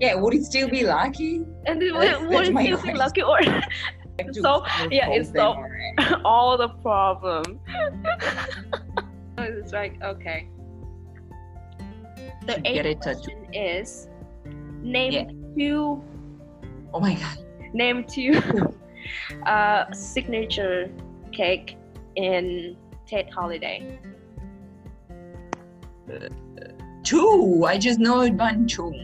[0.00, 0.14] Yeah.
[0.14, 1.44] Would it still be lucky?
[1.66, 3.40] and it That's- would, that's it still be lucky or
[4.32, 5.56] So, yeah, it's so-
[6.24, 7.58] all the problem?
[9.38, 10.48] it's like okay.
[12.46, 14.08] The eighth question is
[14.82, 15.26] name Yeah.
[15.56, 16.02] two
[16.94, 17.38] Oh my god.
[17.72, 18.40] Name two
[19.46, 20.90] uh, signature
[21.32, 21.76] cake
[22.16, 23.98] in Tet holiday.
[27.04, 27.64] Two.
[27.66, 28.94] I just know Bánh Chưng.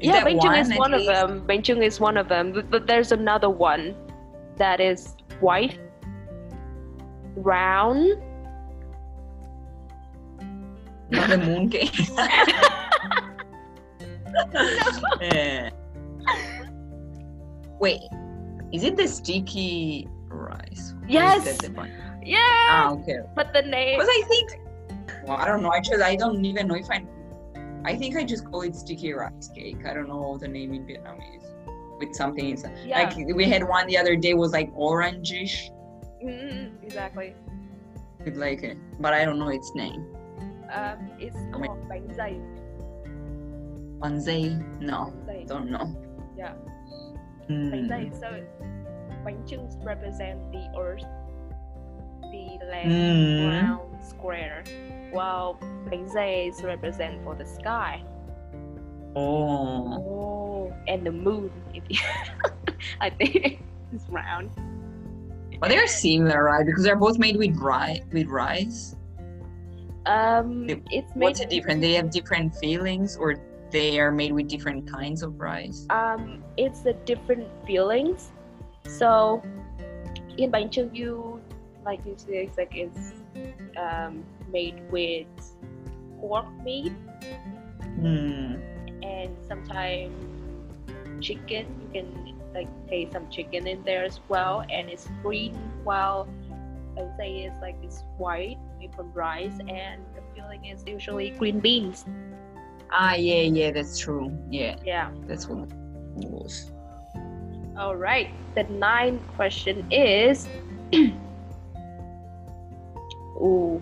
[0.00, 1.12] Is yeah, that Bánh Chưng is at one of least?
[1.12, 1.46] them.
[1.46, 2.52] Bánh Chưng is one of them.
[2.52, 3.94] But, but there's another one
[4.56, 5.78] that is white,
[7.36, 8.22] round.
[11.10, 11.98] Not the moon cake.
[15.20, 15.70] Eh.
[17.80, 18.02] Wait,
[18.72, 20.94] is it the sticky rice?
[21.08, 21.44] Yes.
[21.44, 21.90] that the one?
[22.22, 22.38] yeah,
[22.70, 23.18] Ah, okay.
[23.34, 23.98] but the name.
[23.98, 24.60] Because I think,
[25.26, 25.70] well, I don't know.
[25.70, 27.02] I just I don't even know if I.
[27.84, 29.86] I think I just call it sticky rice cake.
[29.86, 31.48] I don't know the name in Vietnamese
[31.98, 32.76] with something inside.
[32.84, 35.70] Yeah, Like we had one the other day was like orangish
[36.22, 37.34] mm, exactly.
[38.24, 40.04] with like, a, but I don't know its name.
[40.70, 42.36] Um, it's called bánh dày.
[44.00, 44.56] Banzai?
[44.80, 45.46] No, Bánh dày.
[45.48, 45.88] don't know.
[46.36, 46.52] Yeah.
[47.50, 47.70] Hmm.
[47.70, 48.10] Bánh dày.
[48.20, 48.28] So
[49.46, 51.04] chưng represent the earth.
[52.60, 53.50] the land Mm.
[53.50, 54.62] round square,
[55.12, 55.54] while
[55.90, 58.02] bánh dày represent for the sky.
[59.14, 59.98] Oh.
[60.06, 61.98] Oh, and the moon, if you,
[63.00, 63.58] I think
[63.92, 64.50] is round.
[65.60, 66.64] But they're similar, right?
[66.64, 68.00] Because they're both made with rice.
[68.12, 68.94] With rice.
[70.06, 71.24] Um, They- it's made.
[71.24, 71.80] What's the difference?
[71.80, 73.34] They have different feelings or
[73.70, 75.86] they are made with different kinds of rice.
[75.90, 78.30] Um, it's the different feelings.
[78.86, 79.42] So,
[80.36, 81.40] in bánh chưng you
[81.84, 83.12] like you say, it's like it's
[83.76, 85.26] um, made with
[86.20, 86.92] pork meat
[87.96, 88.56] Hmm.
[89.02, 90.12] and sometimes
[91.20, 91.66] chicken.
[91.80, 95.54] You can like taste some chicken in there as well, and it's green.
[95.84, 96.28] While
[96.96, 101.30] I would say it's like it's white made from rice, and the filling is usually
[101.30, 102.04] green beans.
[102.92, 104.36] Ah, yeah, yeah, that's true.
[104.50, 105.10] Yeah, Yeah.
[105.26, 106.72] that's what it was.
[107.78, 108.28] All right.
[108.54, 110.48] The ninth question is.
[113.40, 113.80] Ooh,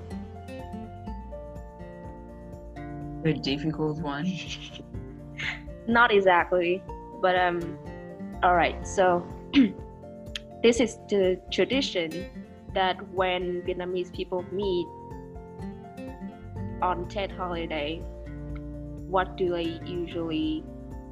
[3.24, 4.30] The difficult one.
[5.88, 6.82] not exactly,
[7.20, 7.78] but um.
[8.42, 8.86] All right.
[8.86, 9.26] So
[10.62, 12.26] this is the tradition
[12.74, 14.86] that when Vietnamese people meet
[16.80, 18.00] on Tet holiday,
[19.08, 20.64] what do they usually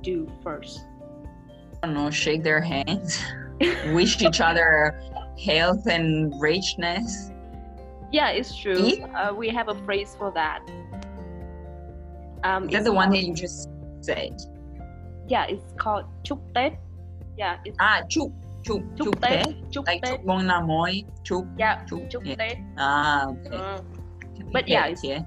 [0.02, 0.80] do first?
[1.82, 3.22] I don't know, shake their hands,
[3.92, 5.00] wish each other
[5.44, 7.30] health and richness.
[8.12, 8.92] Yeah, it's true.
[9.14, 10.60] Uh, we have a phrase for that.
[12.44, 13.68] Um, Is that the one that you just
[14.00, 14.36] said?
[15.28, 16.78] Yeah, it's called chúc Tết.
[17.36, 18.32] Yeah, it's Ah, chúc,
[18.62, 19.46] chúc, chúc chúc Tết.
[19.70, 20.20] Chúc Like Tết.
[20.20, 22.00] chúc mừng năm mới, chúc, Yeah, chúc.
[22.10, 22.36] chúc yeah.
[22.38, 22.56] Tết.
[22.76, 23.56] Ah, okay.
[23.56, 23.80] Uh,
[24.52, 25.22] But yeah, it's- yeah.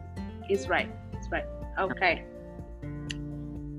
[0.49, 0.87] it's right.
[1.13, 1.45] It's right.
[1.77, 2.23] Okay.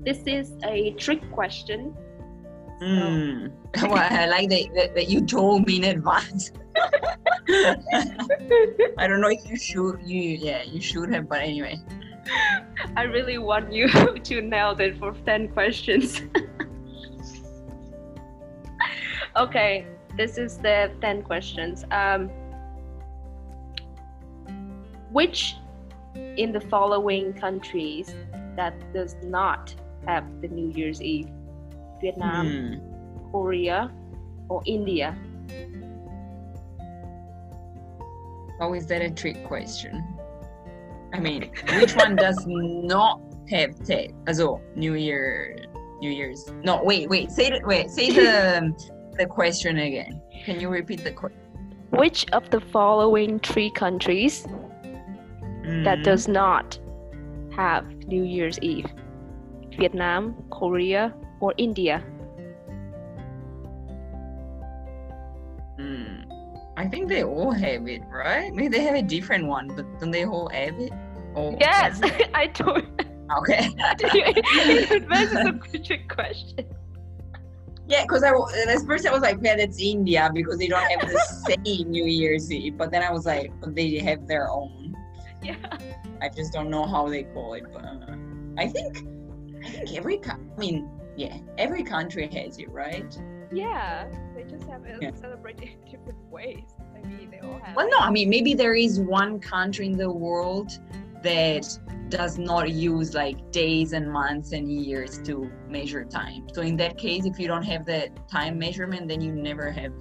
[0.03, 1.95] This is a trick question.
[2.79, 3.51] So, Mm.
[3.83, 6.51] well, I like that, that, that you told me in advance.
[8.97, 11.79] I don't know if you should, you yeah, you should have, but anyway.
[12.95, 13.87] I really want you
[14.23, 16.23] to nail it for 10 questions.
[19.37, 19.85] okay,
[20.17, 21.85] this is the 10 questions.
[21.91, 22.31] Um,
[25.11, 25.55] which
[26.15, 28.15] in the following countries
[28.55, 29.75] that does not
[30.07, 31.29] have the New Year's Eve?
[32.01, 33.31] Vietnam, Hmm.
[33.31, 33.91] Korea,
[34.49, 35.15] or India?
[38.59, 40.03] How is that a trick question?
[41.13, 44.11] I mean, which one does not have Tet?
[44.27, 45.57] Also, New Year,
[45.99, 46.51] New Year's.
[46.63, 47.31] No, wait, wait.
[47.31, 47.89] Say the wait.
[47.89, 48.73] Say the
[49.17, 50.21] the question again.
[50.45, 51.37] Can you repeat the question?
[51.91, 54.45] Which of the following three countries
[55.83, 56.79] that does not
[57.55, 58.87] have New Year's Eve?
[59.77, 62.03] Vietnam, Korea, or India?
[65.79, 66.21] Hmm.
[66.77, 68.53] I think they all have it, right?
[68.53, 70.91] Maybe they have a different one, but don't they all have it?
[71.59, 72.01] Yes,
[72.33, 72.83] I told
[73.39, 73.69] Okay.
[74.13, 74.23] you.
[74.67, 76.65] in advance is a good question.
[77.87, 81.09] Yeah, because I at first I was like, yeah, that's India because they don't have
[81.09, 81.19] the
[81.65, 82.77] same New Year's Eve.
[82.77, 84.95] But then I was like, but they have their own.
[85.43, 85.55] Yeah.
[86.21, 87.63] I just don't know how they call it.
[87.73, 88.15] But uh,
[88.57, 88.97] I think,
[89.63, 93.17] I think every, I mean, yeah, every country has it, right?
[93.51, 95.11] Yeah, they just have it Yeah.
[95.13, 96.63] celebrated in different ways.
[96.95, 97.75] I mean, they all have.
[97.75, 100.71] Well, no, I mean, maybe there is one country in the world
[101.23, 101.67] that
[102.09, 106.47] does not use like days and months and years to measure time.
[106.53, 109.93] So in that case, if you don't have the time measurement, then you never have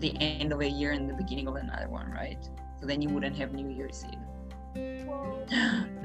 [0.00, 2.42] the end of a year and the beginning of another one, right?
[2.80, 5.06] So then you wouldn't have New Year's Eve.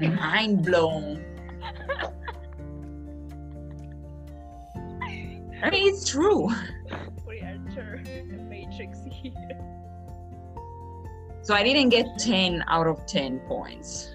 [0.16, 1.24] Mind blown.
[5.62, 6.48] I mean, it's true.
[7.26, 9.32] We enter the matrix here.
[11.42, 14.14] So I didn't get 10 out of 10 points.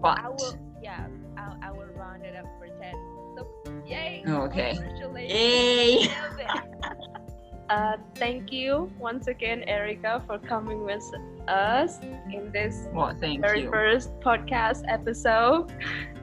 [0.00, 1.06] But I will, yeah,
[1.36, 2.94] I, I will round it up for 10.
[3.36, 4.22] So, yay!
[4.26, 4.78] Okay.
[5.16, 6.08] Yay!
[7.68, 11.02] Uh, thank you once again, Erica, for coming with
[11.48, 11.98] us
[12.32, 13.70] in this Well, thank very you.
[13.70, 15.72] first podcast episode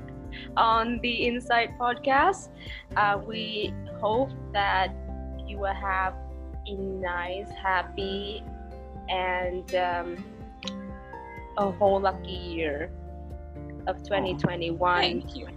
[0.58, 2.48] on the Insight podcast.
[2.96, 3.74] Uh, we
[4.04, 4.94] hope that
[5.48, 6.14] you will have
[6.68, 8.44] a nice, happy,
[9.08, 10.24] and um,
[11.58, 12.92] a whole lucky year
[13.88, 15.02] of 2021.
[15.02, 15.48] Thank you.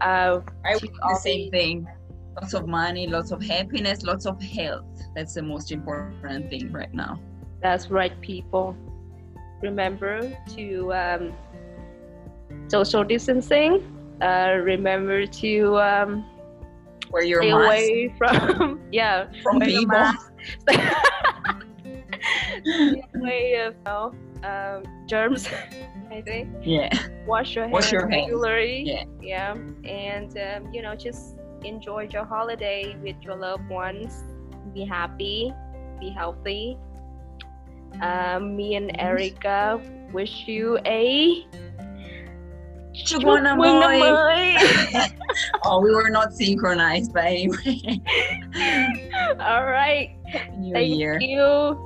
[0.00, 1.88] Uh, I wish the same thing.
[2.40, 4.86] Lots of money, lots of happiness, lots of health.
[5.16, 7.20] That's the most important thing right now.
[7.60, 8.76] That's right, people.
[9.60, 11.32] Remember to um,
[12.68, 13.82] social distancing.
[14.22, 16.24] Uh, remember to um,
[17.10, 19.86] Where your stay mask away from yeah from people.
[19.86, 20.32] mask.
[23.14, 25.48] way of you know, um, germs.
[26.10, 26.48] I think.
[26.62, 26.88] Yeah.
[27.26, 28.24] Wash your Wash hands your hands.
[28.32, 28.82] regularly.
[28.84, 29.04] Yeah.
[29.22, 29.52] Yeah.
[29.84, 34.24] And um, you know, just enjoy your holiday with your loved ones.
[34.74, 35.52] Be happy.
[36.00, 36.76] Be healthy.
[38.02, 39.80] Um, me and Erica
[40.12, 41.46] wish you a
[43.06, 44.12] Chúc mừng năm mừng năm mới.
[44.12, 44.54] mới.
[45.68, 48.00] Oh, we were not synchronized, but anyway.
[49.38, 50.10] All right.
[50.58, 51.18] New Thank Year.
[51.20, 51.76] you.